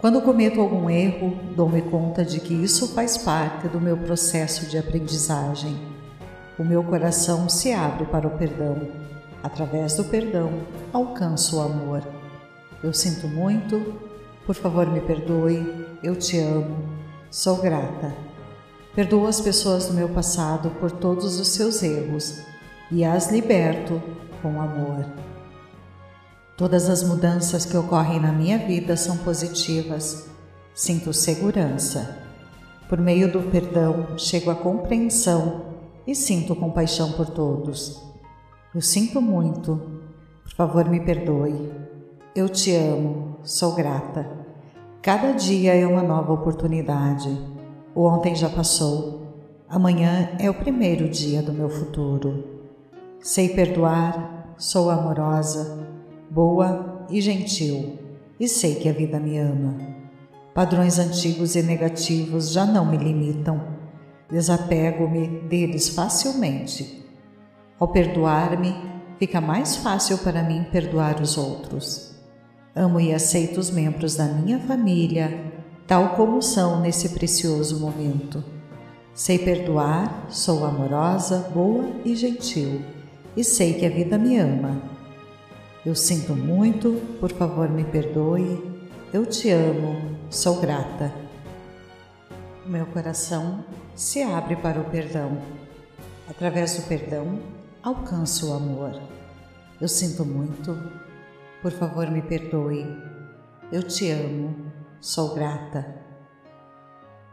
Quando 0.00 0.20
cometo 0.20 0.60
algum 0.60 0.90
erro, 0.90 1.38
dou-me 1.54 1.80
conta 1.80 2.24
de 2.24 2.40
que 2.40 2.54
isso 2.54 2.92
faz 2.92 3.16
parte 3.16 3.68
do 3.68 3.80
meu 3.80 3.96
processo 3.96 4.66
de 4.66 4.76
aprendizagem. 4.76 5.78
O 6.58 6.64
meu 6.64 6.82
coração 6.82 7.48
se 7.48 7.72
abre 7.72 8.04
para 8.04 8.26
o 8.26 8.36
perdão. 8.36 8.76
Através 9.44 9.94
do 9.94 10.02
perdão, 10.02 10.50
alcanço 10.92 11.58
o 11.58 11.60
amor. 11.60 12.02
Eu 12.82 12.92
sinto 12.92 13.28
muito, 13.28 13.94
por 14.44 14.56
favor, 14.56 14.88
me 14.88 15.00
perdoe. 15.00 15.87
Eu 16.00 16.14
te 16.14 16.38
amo. 16.38 16.76
Sou 17.28 17.56
grata. 17.56 18.14
Perdoo 18.94 19.26
as 19.26 19.40
pessoas 19.40 19.88
do 19.88 19.94
meu 19.94 20.08
passado 20.08 20.70
por 20.78 20.92
todos 20.92 21.40
os 21.40 21.48
seus 21.48 21.82
erros 21.82 22.40
e 22.90 23.04
as 23.04 23.32
liberto 23.32 24.00
com 24.40 24.60
amor. 24.60 25.04
Todas 26.56 26.88
as 26.88 27.02
mudanças 27.02 27.64
que 27.64 27.76
ocorrem 27.76 28.20
na 28.20 28.30
minha 28.30 28.58
vida 28.58 28.96
são 28.96 29.16
positivas. 29.18 30.28
Sinto 30.72 31.12
segurança. 31.12 32.16
Por 32.88 33.00
meio 33.00 33.30
do 33.30 33.42
perdão, 33.50 34.16
chego 34.16 34.50
à 34.50 34.54
compreensão 34.54 35.66
e 36.06 36.14
sinto 36.14 36.54
compaixão 36.54 37.10
por 37.12 37.26
todos. 37.26 38.00
Eu 38.72 38.80
sinto 38.80 39.20
muito. 39.20 39.80
Por 40.44 40.52
favor, 40.54 40.88
me 40.88 41.00
perdoe. 41.00 41.72
Eu 42.36 42.48
te 42.48 42.72
amo, 42.74 43.38
sou 43.42 43.74
grata. 43.74 44.47
Cada 45.00 45.30
dia 45.32 45.74
é 45.74 45.86
uma 45.86 46.02
nova 46.02 46.32
oportunidade. 46.32 47.30
O 47.94 48.04
ontem 48.04 48.34
já 48.34 48.48
passou. 48.48 49.22
Amanhã 49.68 50.30
é 50.40 50.50
o 50.50 50.54
primeiro 50.54 51.08
dia 51.08 51.40
do 51.40 51.52
meu 51.52 51.70
futuro. 51.70 52.44
Sei 53.20 53.50
perdoar, 53.50 54.54
sou 54.58 54.90
amorosa, 54.90 55.86
boa 56.28 57.06
e 57.08 57.20
gentil, 57.20 57.96
e 58.40 58.48
sei 58.48 58.74
que 58.74 58.88
a 58.88 58.92
vida 58.92 59.20
me 59.20 59.38
ama. 59.38 59.76
Padrões 60.52 60.98
antigos 60.98 61.54
e 61.54 61.62
negativos 61.62 62.50
já 62.50 62.66
não 62.66 62.84
me 62.84 62.96
limitam. 62.96 63.60
Desapego-me 64.28 65.42
deles 65.48 65.88
facilmente. 65.90 67.06
Ao 67.78 67.86
perdoar-me, 67.86 68.74
fica 69.16 69.40
mais 69.40 69.76
fácil 69.76 70.18
para 70.18 70.42
mim 70.42 70.66
perdoar 70.72 71.22
os 71.22 71.38
outros. 71.38 72.17
Amo 72.74 73.00
e 73.00 73.12
aceito 73.12 73.58
os 73.58 73.70
membros 73.70 74.16
da 74.16 74.24
minha 74.24 74.58
família, 74.60 75.52
tal 75.86 76.10
como 76.10 76.42
são 76.42 76.80
nesse 76.80 77.10
precioso 77.10 77.80
momento. 77.80 78.44
Sei 79.14 79.38
perdoar, 79.38 80.26
sou 80.30 80.64
amorosa, 80.64 81.50
boa 81.52 81.88
e 82.04 82.14
gentil, 82.14 82.82
e 83.36 83.42
sei 83.42 83.74
que 83.74 83.86
a 83.86 83.90
vida 83.90 84.16
me 84.16 84.36
ama. 84.36 84.80
Eu 85.84 85.94
sinto 85.94 86.34
muito, 86.34 87.00
por 87.18 87.32
favor 87.32 87.68
me 87.68 87.84
perdoe, 87.84 88.62
eu 89.12 89.24
te 89.24 89.50
amo, 89.50 90.18
sou 90.30 90.60
grata. 90.60 91.12
Meu 92.66 92.84
coração 92.86 93.64
se 93.94 94.22
abre 94.22 94.54
para 94.56 94.78
o 94.78 94.84
perdão. 94.84 95.38
Através 96.28 96.76
do 96.76 96.82
perdão, 96.82 97.40
alcanço 97.82 98.50
o 98.50 98.54
amor. 98.54 99.00
Eu 99.80 99.88
sinto 99.88 100.24
muito, 100.24 100.78
por 101.62 101.72
favor, 101.72 102.10
me 102.10 102.22
perdoe. 102.22 102.86
Eu 103.72 103.82
te 103.82 104.10
amo, 104.10 104.72
sou 105.00 105.34
grata. 105.34 105.98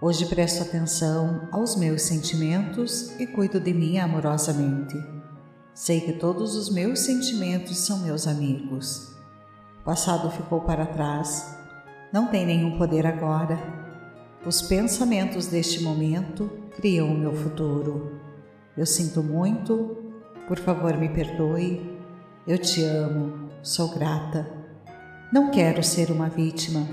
Hoje 0.01 0.25
presto 0.25 0.63
atenção 0.63 1.47
aos 1.51 1.75
meus 1.75 2.01
sentimentos 2.01 3.17
e 3.19 3.27
cuido 3.27 3.59
de 3.59 3.73
mim 3.73 3.97
amorosamente. 3.97 4.95
Sei 5.73 6.01
que 6.01 6.13
todos 6.13 6.55
os 6.55 6.69
meus 6.69 6.99
sentimentos 6.99 7.77
são 7.77 7.99
meus 7.99 8.27
amigos. 8.27 9.15
O 9.81 9.83
passado 9.85 10.29
ficou 10.31 10.61
para 10.61 10.85
trás, 10.85 11.55
não 12.11 12.27
tem 12.27 12.45
nenhum 12.45 12.77
poder 12.77 13.05
agora. 13.05 13.59
Os 14.45 14.61
pensamentos 14.61 15.47
deste 15.47 15.83
momento 15.83 16.49
criam 16.75 17.07
o 17.07 17.17
meu 17.17 17.33
futuro. 17.33 18.19
Eu 18.75 18.85
sinto 18.85 19.21
muito, 19.21 19.97
por 20.47 20.57
favor, 20.57 20.97
me 20.97 21.09
perdoe. 21.09 21.99
Eu 22.47 22.57
te 22.57 22.83
amo, 22.83 23.44
sou 23.65 23.87
grata. 23.87 24.47
Não 25.33 25.49
quero 25.49 25.83
ser 25.83 26.11
uma 26.11 26.29
vítima. 26.29 26.87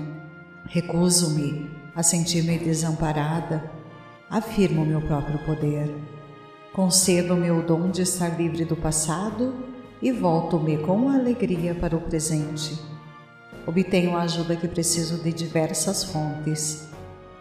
Recuso-me 0.65 1.69
a 1.95 2.01
sentir-me 2.01 2.57
desamparada. 2.57 3.71
Afirmo 4.27 4.83
meu 4.83 4.99
próprio 4.99 5.37
poder. 5.45 5.95
Concedo-me 6.73 7.51
o 7.51 7.61
dom 7.61 7.91
de 7.91 8.01
estar 8.01 8.29
livre 8.29 8.65
do 8.65 8.75
passado 8.75 9.53
e 10.01 10.11
volto-me 10.11 10.79
com 10.79 11.09
alegria 11.09 11.75
para 11.75 11.95
o 11.95 12.01
presente. 12.01 12.75
Obtenho 13.67 14.17
a 14.17 14.23
ajuda 14.23 14.55
que 14.55 14.67
preciso 14.67 15.21
de 15.21 15.31
diversas 15.31 16.03
fontes. 16.03 16.89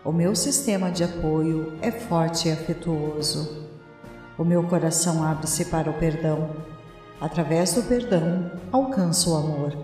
O 0.04 0.12
meu 0.12 0.36
sistema 0.36 0.90
de 0.90 1.04
apoio 1.04 1.72
é 1.80 1.90
forte 1.90 2.48
e 2.48 2.52
afetuoso. 2.52 3.66
O 4.36 4.44
meu 4.44 4.62
coração 4.64 5.24
abre-se 5.24 5.64
para 5.64 5.88
o 5.88 5.94
perdão 5.94 6.50
Através 7.22 7.72
do 7.74 7.84
perdão, 7.84 8.50
alcanço 8.72 9.30
o 9.30 9.36
amor. 9.36 9.78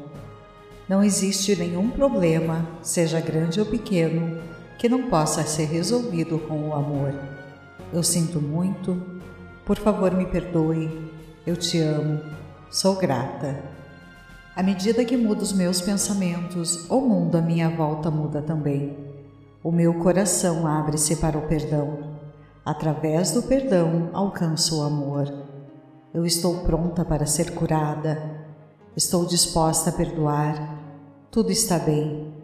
Não 0.89 1.05
existe 1.05 1.55
nenhum 1.55 1.89
problema, 1.89 2.67
seja 2.83 3.21
grande 3.21 3.61
ou 3.61 3.67
pequeno, 3.67 4.43
que 4.77 4.89
não 4.89 5.09
possa 5.09 5.45
ser 5.45 5.67
resolvido 5.67 6.41
com 6.41 6.69
o 6.69 6.75
amor. 6.75 7.15
Eu 7.93 8.03
sinto 8.03 8.41
muito, 8.41 9.01
por 9.65 9.79
favor 9.79 10.13
me 10.17 10.27
perdoe, 10.27 11.13
eu 11.47 11.57
te 11.57 11.79
amo, 11.79 12.21
sou 12.73 12.97
grata. 12.97 13.63
À 14.57 14.61
medida 14.61 15.05
que 15.05 15.17
mudo 15.17 15.43
os 15.43 15.53
meus 15.53 15.81
pensamentos, 15.81 16.91
o 16.91 17.01
mundo 17.01 17.39
à 17.39 17.41
minha 17.41 17.71
volta 17.71 18.11
muda 18.11 18.43
também. 18.43 18.99
O 19.63 19.71
meu 19.71 19.95
coração 19.95 20.67
abre-se 20.67 21.15
para 21.15 21.39
o 21.39 21.43
perdão. 21.43 22.17
Através 22.65 23.31
do 23.31 23.45
perdão, 23.45 24.11
alcanço 24.13 24.81
o 24.81 24.83
amor. 24.83 25.48
Eu 26.19 26.27
estou 26.27 26.65
pronta 26.65 27.05
para 27.05 27.27
ser 27.27 27.53
curada. 27.55 28.21
Estou 28.97 29.25
disposta 29.25 29.91
a 29.91 29.93
perdoar. 29.93 30.77
Tudo 31.31 31.53
está 31.53 31.79
bem. 31.79 32.35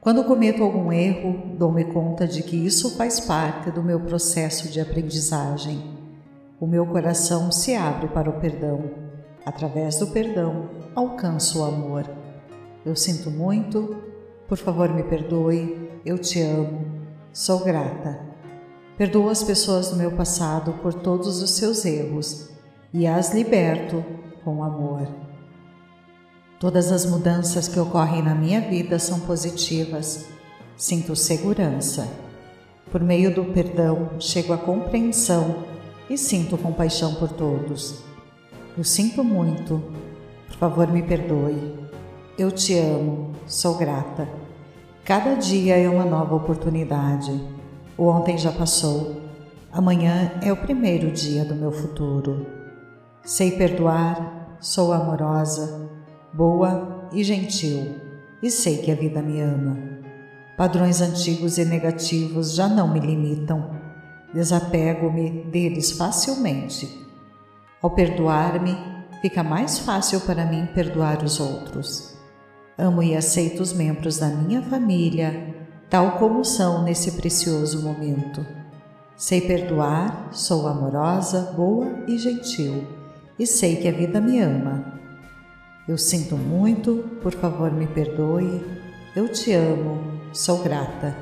Quando 0.00 0.22
cometo 0.22 0.62
algum 0.62 0.92
erro, 0.92 1.56
dou-me 1.58 1.84
conta 1.86 2.28
de 2.28 2.44
que 2.44 2.54
isso 2.54 2.96
faz 2.96 3.18
parte 3.18 3.72
do 3.72 3.82
meu 3.82 3.98
processo 3.98 4.68
de 4.68 4.80
aprendizagem. 4.80 5.98
O 6.60 6.66
meu 6.68 6.86
coração 6.86 7.50
se 7.50 7.74
abre 7.74 8.06
para 8.06 8.30
o 8.30 8.38
perdão. 8.38 8.88
Através 9.44 9.98
do 9.98 10.06
perdão, 10.06 10.70
alcanço 10.94 11.58
o 11.58 11.64
amor. 11.64 12.08
Eu 12.86 12.94
sinto 12.94 13.32
muito, 13.32 13.96
por 14.46 14.58
favor 14.58 14.94
me 14.94 15.02
perdoe, 15.02 15.90
eu 16.06 16.18
te 16.18 16.40
amo, 16.40 16.86
sou 17.32 17.64
grata. 17.64 18.20
Perdoo 18.96 19.28
as 19.28 19.42
pessoas 19.42 19.90
do 19.90 19.96
meu 19.96 20.12
passado 20.12 20.74
por 20.74 20.94
todos 20.94 21.42
os 21.42 21.56
seus 21.56 21.84
erros 21.84 22.56
e 22.92 23.06
as 23.06 23.34
liberto 23.34 24.04
com 24.44 24.62
amor. 24.62 25.06
Todas 26.58 26.90
as 26.90 27.06
mudanças 27.06 27.68
que 27.68 27.78
ocorrem 27.78 28.22
na 28.22 28.34
minha 28.34 28.60
vida 28.60 28.98
são 28.98 29.20
positivas. 29.20 30.26
Sinto 30.76 31.14
segurança. 31.14 32.08
Por 32.90 33.02
meio 33.02 33.34
do 33.34 33.44
perdão, 33.44 34.10
chego 34.18 34.52
à 34.52 34.58
compreensão 34.58 35.64
e 36.08 36.16
sinto 36.16 36.56
compaixão 36.56 37.14
por 37.14 37.28
todos. 37.30 38.02
Eu 38.76 38.82
sinto 38.82 39.22
muito. 39.22 39.82
Por 40.48 40.56
favor, 40.56 40.88
me 40.88 41.02
perdoe. 41.02 41.74
Eu 42.38 42.50
te 42.50 42.76
amo. 42.78 43.32
Sou 43.46 43.76
grata. 43.76 44.28
Cada 45.04 45.34
dia 45.34 45.76
é 45.76 45.88
uma 45.88 46.04
nova 46.04 46.34
oportunidade. 46.34 47.40
O 47.96 48.06
ontem 48.06 48.38
já 48.38 48.50
passou. 48.50 49.16
Amanhã 49.70 50.32
é 50.42 50.52
o 50.52 50.56
primeiro 50.56 51.10
dia 51.10 51.44
do 51.44 51.54
meu 51.54 51.70
futuro. 51.70 52.57
Sei 53.24 53.52
perdoar, 53.52 54.56
sou 54.60 54.92
amorosa, 54.92 55.90
boa 56.32 57.08
e 57.12 57.22
gentil, 57.22 57.96
e 58.42 58.50
sei 58.50 58.78
que 58.78 58.90
a 58.90 58.94
vida 58.94 59.20
me 59.20 59.40
ama. 59.40 59.76
Padrões 60.56 61.00
antigos 61.00 61.58
e 61.58 61.64
negativos 61.64 62.54
já 62.54 62.68
não 62.68 62.92
me 62.92 62.98
limitam. 62.98 63.70
Desapego-me 64.34 65.44
deles 65.44 65.92
facilmente. 65.92 67.06
Ao 67.80 67.90
perdoar-me, 67.90 68.76
fica 69.22 69.42
mais 69.42 69.78
fácil 69.78 70.20
para 70.20 70.44
mim 70.44 70.66
perdoar 70.74 71.22
os 71.22 71.38
outros. 71.38 72.16
Amo 72.76 73.02
e 73.02 73.16
aceito 73.16 73.60
os 73.60 73.72
membros 73.72 74.18
da 74.18 74.28
minha 74.28 74.62
família, 74.62 75.54
tal 75.88 76.18
como 76.18 76.44
são 76.44 76.82
nesse 76.82 77.12
precioso 77.12 77.82
momento. 77.82 78.44
Sei 79.16 79.40
perdoar, 79.40 80.28
sou 80.32 80.66
amorosa, 80.66 81.52
boa 81.56 82.04
e 82.06 82.18
gentil, 82.18 82.86
e 83.38 83.46
sei 83.46 83.76
que 83.76 83.88
a 83.88 83.92
vida 83.92 84.20
me 84.20 84.40
ama. 84.40 84.84
Eu 85.86 85.96
sinto 85.96 86.36
muito, 86.36 87.04
por 87.22 87.32
favor 87.32 87.70
me 87.72 87.86
perdoe, 87.86 88.62
eu 89.14 89.28
te 89.28 89.52
amo, 89.52 90.20
sou 90.32 90.62
grata. 90.62 91.16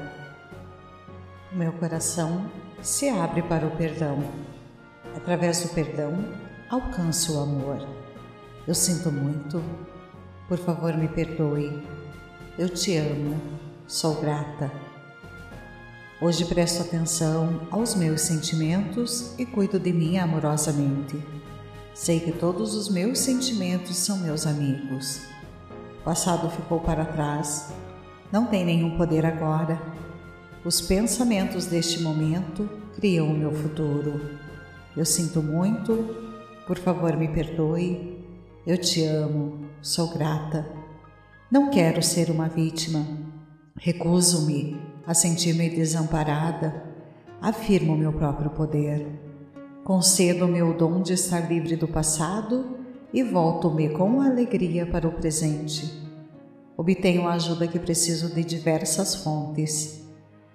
Meu 1.53 1.73
coração 1.73 2.51
se 2.83 3.09
abre 3.09 3.43
para 3.43 3.67
o 3.67 3.77
perdão. 3.77 4.25
Através 5.15 5.63
do 5.63 5.69
perdão, 5.69 6.13
alcanço 6.69 7.37
o 7.37 7.43
amor. 7.43 7.87
Eu 8.67 8.75
sinto 8.75 9.13
muito, 9.13 9.63
por 10.49 10.59
favor 10.59 10.97
me 10.97 11.09
perdoe, 11.09 11.83
eu 12.59 12.69
te 12.69 12.97
amo, 12.97 13.41
sou 13.87 14.21
grata. 14.21 14.71
Hoje 16.21 16.45
presto 16.47 16.83
atenção 16.83 17.61
aos 17.71 17.95
meus 17.95 18.23
sentimentos 18.23 19.39
e 19.39 19.45
cuido 19.45 19.79
de 19.79 19.93
mim 19.93 20.17
amorosamente. 20.17 21.36
Sei 21.97 22.21
que 22.21 22.31
todos 22.31 22.75
os 22.75 22.91
meus 22.91 23.21
sentimentos 23.21 23.97
são 23.97 24.19
meus 24.19 24.47
amigos. 24.47 25.23
O 25.99 26.05
passado 26.05 26.51
ficou 26.51 26.79
para 26.79 27.07
trás, 27.07 27.73
não 28.31 28.45
tem 28.45 28.67
nenhum 28.67 28.99
poder 28.99 29.25
agora. 29.25 29.81
Os 30.63 30.79
pensamentos 30.79 31.65
deste 31.65 32.03
momento 32.03 32.69
criam 32.97 33.29
o 33.29 33.35
meu 33.35 33.51
futuro. 33.51 34.21
Eu 34.95 35.07
sinto 35.07 35.43
muito, 35.43 36.15
por 36.67 36.77
favor 36.77 37.17
me 37.17 37.29
perdoe. 37.29 38.23
Eu 38.67 38.77
te 38.77 39.03
amo, 39.03 39.67
sou 39.81 40.13
grata. 40.13 40.71
Não 41.51 41.71
quero 41.71 42.03
ser 42.03 42.31
uma 42.31 42.47
vítima. 42.47 43.07
Recuso-me 43.75 44.79
a 45.07 45.15
sentir-me 45.15 45.71
desamparada, 45.71 46.93
afirmo 47.41 47.97
meu 47.97 48.13
próprio 48.13 48.51
poder. 48.51 49.26
Concedo-me 49.87 50.61
o 50.65 50.75
dom 50.75 51.01
de 51.01 51.13
estar 51.13 51.49
livre 51.49 51.77
do 51.77 51.87
passado 51.87 52.77
e 53.15 53.23
volto-me 53.23 53.89
com 53.91 54.21
alegria 54.21 54.85
para 54.85 55.07
o 55.07 55.13
presente. 55.13 56.03
Obtenho 56.77 57.29
a 57.29 57.35
ajuda 57.35 57.69
que 57.69 57.79
preciso 57.79 58.35
de 58.35 58.43
diversas 58.43 59.15
fontes. 59.15 60.05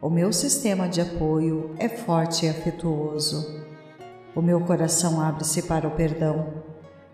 O 0.01 0.09
meu 0.09 0.33
sistema 0.33 0.89
de 0.89 0.99
apoio 0.99 1.73
é 1.79 1.87
forte 1.87 2.45
e 2.45 2.49
afetuoso. 2.49 3.63
O 4.35 4.41
meu 4.41 4.59
coração 4.59 5.21
abre-se 5.21 5.61
para 5.61 5.87
o 5.87 5.91
perdão. 5.91 6.65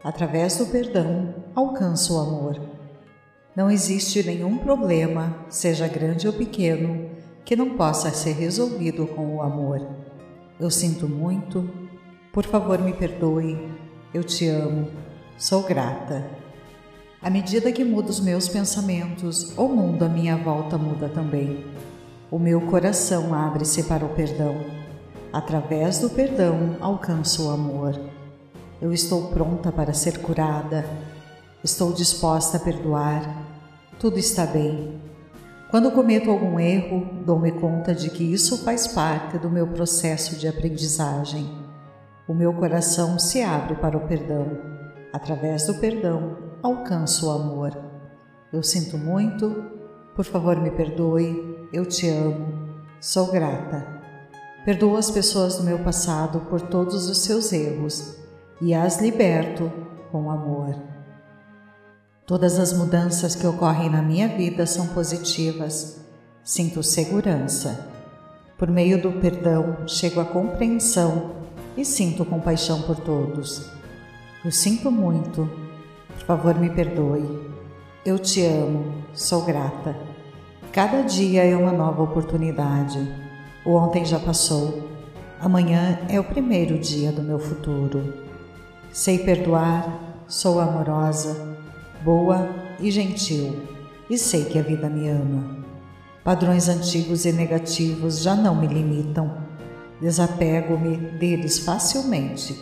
Através 0.04 0.58
do 0.58 0.66
perdão, 0.66 1.36
alcanço 1.54 2.16
o 2.16 2.20
amor. 2.20 2.60
Não 3.56 3.70
existe 3.70 4.24
nenhum 4.24 4.58
problema, 4.58 5.46
seja 5.50 5.88
grande 5.88 6.26
ou 6.26 6.34
pequeno, 6.34 7.12
que 7.46 7.56
não 7.56 7.78
possa 7.78 8.10
ser 8.10 8.32
resolvido 8.32 9.06
com 9.06 9.36
o 9.36 9.42
amor. 9.44 9.88
Eu 10.60 10.72
sinto 10.72 11.08
muito, 11.08 11.87
por 12.38 12.46
favor 12.46 12.78
me 12.78 12.94
perdoe, 12.94 13.58
eu 14.14 14.24
te 14.24 14.48
amo, 14.48 14.92
sou 15.40 15.64
grata. 15.64 16.24
À 17.20 17.32
medida 17.32 17.72
que 17.72 17.84
mudo 17.84 18.10
os 18.10 18.20
meus 18.20 18.48
pensamentos, 18.48 19.58
o 19.58 19.68
mundo 19.68 20.06
à 20.06 20.08
minha 20.08 20.38
volta 20.38 20.78
muda 20.78 21.10
também. 21.10 21.66
O 22.30 22.38
meu 22.38 22.62
coração 22.62 23.34
abre-se 23.34 23.82
para 23.86 24.06
o 24.06 24.10
perdão. 24.10 24.56
Através 25.34 25.98
do 25.98 26.12
perdão 26.12 26.78
alcanço 26.80 27.48
o 27.48 27.50
amor. 27.50 28.00
Eu 28.80 28.94
estou 28.94 29.30
pronta 29.30 29.72
para 29.72 29.92
ser 29.92 30.20
curada. 30.20 30.86
Estou 31.64 31.92
disposta 31.92 32.58
a 32.58 32.60
perdoar. 32.60 33.48
Tudo 33.98 34.20
está 34.20 34.46
bem. 34.46 35.02
Quando 35.72 35.90
cometo 35.90 36.30
algum 36.30 36.60
erro, 36.60 37.04
dou-me 37.26 37.52
conta 37.54 37.96
de 37.96 38.12
que 38.12 38.24
isso 38.24 38.64
faz 38.64 38.86
parte 38.86 39.40
do 39.40 39.50
meu 39.50 39.66
processo 39.66 40.36
de 40.36 40.48
aprendizagem. 40.48 41.57
O 42.28 42.34
meu 42.34 42.54
coração 42.54 43.18
se 43.18 43.42
abre 43.42 43.76
para 43.76 43.96
o 43.96 44.06
perdão. 44.06 44.58
Através 45.14 45.66
do 45.66 45.76
perdão, 45.76 46.38
alcanço 46.62 47.28
o 47.28 47.32
amor. 47.32 47.72
Eu 48.52 48.62
sinto 48.62 48.98
muito, 48.98 49.64
por 50.14 50.26
favor 50.26 50.60
me 50.60 50.70
perdoe, 50.70 51.70
eu 51.72 51.86
te 51.86 52.10
amo, 52.10 52.76
sou 53.00 53.32
grata. 53.32 53.88
Perdoo 54.66 54.98
as 54.98 55.10
pessoas 55.10 55.56
do 55.56 55.64
meu 55.64 55.80
passado 55.80 56.42
por 56.50 56.60
todos 56.60 57.10
os 57.10 57.20
seus 57.20 57.54
erros 57.54 58.18
e 58.60 58.74
as 58.74 59.00
liberto 59.00 59.72
com 60.12 60.30
amor. 60.30 60.76
Todas 62.26 62.60
as 62.60 62.74
mudanças 62.74 63.36
que 63.36 63.48
ocorrem 63.48 63.90
na 63.90 64.02
minha 64.02 64.28
vida 64.28 64.66
são 64.66 64.88
positivas. 64.88 66.02
Sinto 66.44 66.84
segurança. 66.84 67.88
Por 68.58 68.70
meio 68.70 69.02
do 69.02 69.14
perdão, 69.14 69.88
chego 69.88 70.20
à 70.20 70.26
compreensão 70.26 71.37
e 71.78 71.86
sinto 71.86 72.26
compaixão 72.26 72.82
por 72.82 72.98
todos. 72.98 73.72
Eu 74.44 74.52
sinto 74.52 74.92
muito. 74.92 75.50
Por 76.10 76.26
favor, 76.26 76.56
me 76.56 76.70
perdoe. 76.70 77.24
Eu 78.04 78.18
te 78.18 78.44
amo. 78.44 79.04
Sou 79.14 79.44
grata. 79.44 79.96
Cada 80.72 81.04
dia 81.04 81.44
é 81.44 81.56
uma 81.56 81.72
nova 81.72 82.02
oportunidade. 82.02 83.00
O 83.64 83.76
ontem 83.76 84.04
já 84.04 84.20
passou. 84.20 84.90
Amanhã 85.40 86.00
é 86.10 86.20
o 86.20 86.24
primeiro 86.24 86.80
dia 86.80 87.12
do 87.12 87.22
meu 87.22 87.38
futuro. 87.38 88.14
Sei 88.92 89.20
perdoar, 89.20 90.24
sou 90.28 90.60
amorosa, 90.60 91.58
boa 92.04 92.50
e 92.80 92.90
gentil, 92.90 93.56
e 94.10 94.18
sei 94.18 94.46
que 94.46 94.58
a 94.58 94.64
vida 94.64 94.90
me 94.90 95.08
ama. 95.10 95.58
Padrões 96.24 96.68
antigos 96.68 97.26
e 97.26 97.32
negativos 97.32 98.22
já 98.22 98.36
não 98.36 98.56
me 98.56 98.68
limitam. 98.68 99.47
Desapego-me 100.00 100.98
deles 100.98 101.60
facilmente. 101.60 102.58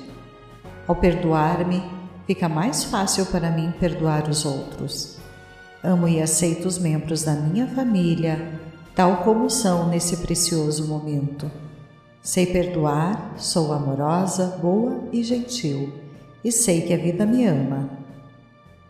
Ao 0.88 0.96
perdoar-me, 0.96 1.84
fica 2.26 2.48
mais 2.48 2.84
fácil 2.84 3.26
para 3.26 3.52
mim 3.52 3.74
perdoar 3.80 4.30
os 4.30 4.46
outros. 4.46 5.18
Amo 5.84 6.08
e 6.08 6.22
aceito 6.22 6.66
os 6.68 6.78
membros 6.78 7.24
da 7.24 7.34
minha 7.34 7.68
família, 7.68 8.60
tal 8.96 9.18
como 9.18 9.50
são 9.50 9.90
nesse 9.90 10.18
precioso 10.18 10.88
momento. 10.88 11.52
Sei 12.22 12.46
perdoar, 12.46 13.36
sou 13.38 13.72
amorosa, 13.72 14.58
boa 14.62 15.04
e 15.12 15.22
gentil, 15.22 15.94
e 16.44 16.52
sei 16.52 16.82
que 16.82 16.94
a 16.94 16.98
vida 16.98 17.26
me 17.26 17.46
ama. 17.46 17.90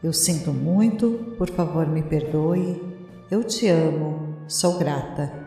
Eu 0.02 0.14
sinto 0.14 0.52
muito, 0.52 1.34
por 1.38 1.50
favor 1.50 1.88
me 1.88 2.04
perdoe. 2.04 2.82
Eu 3.30 3.44
te 3.44 3.68
amo, 3.68 4.36
sou 4.48 4.78
grata. 4.78 5.45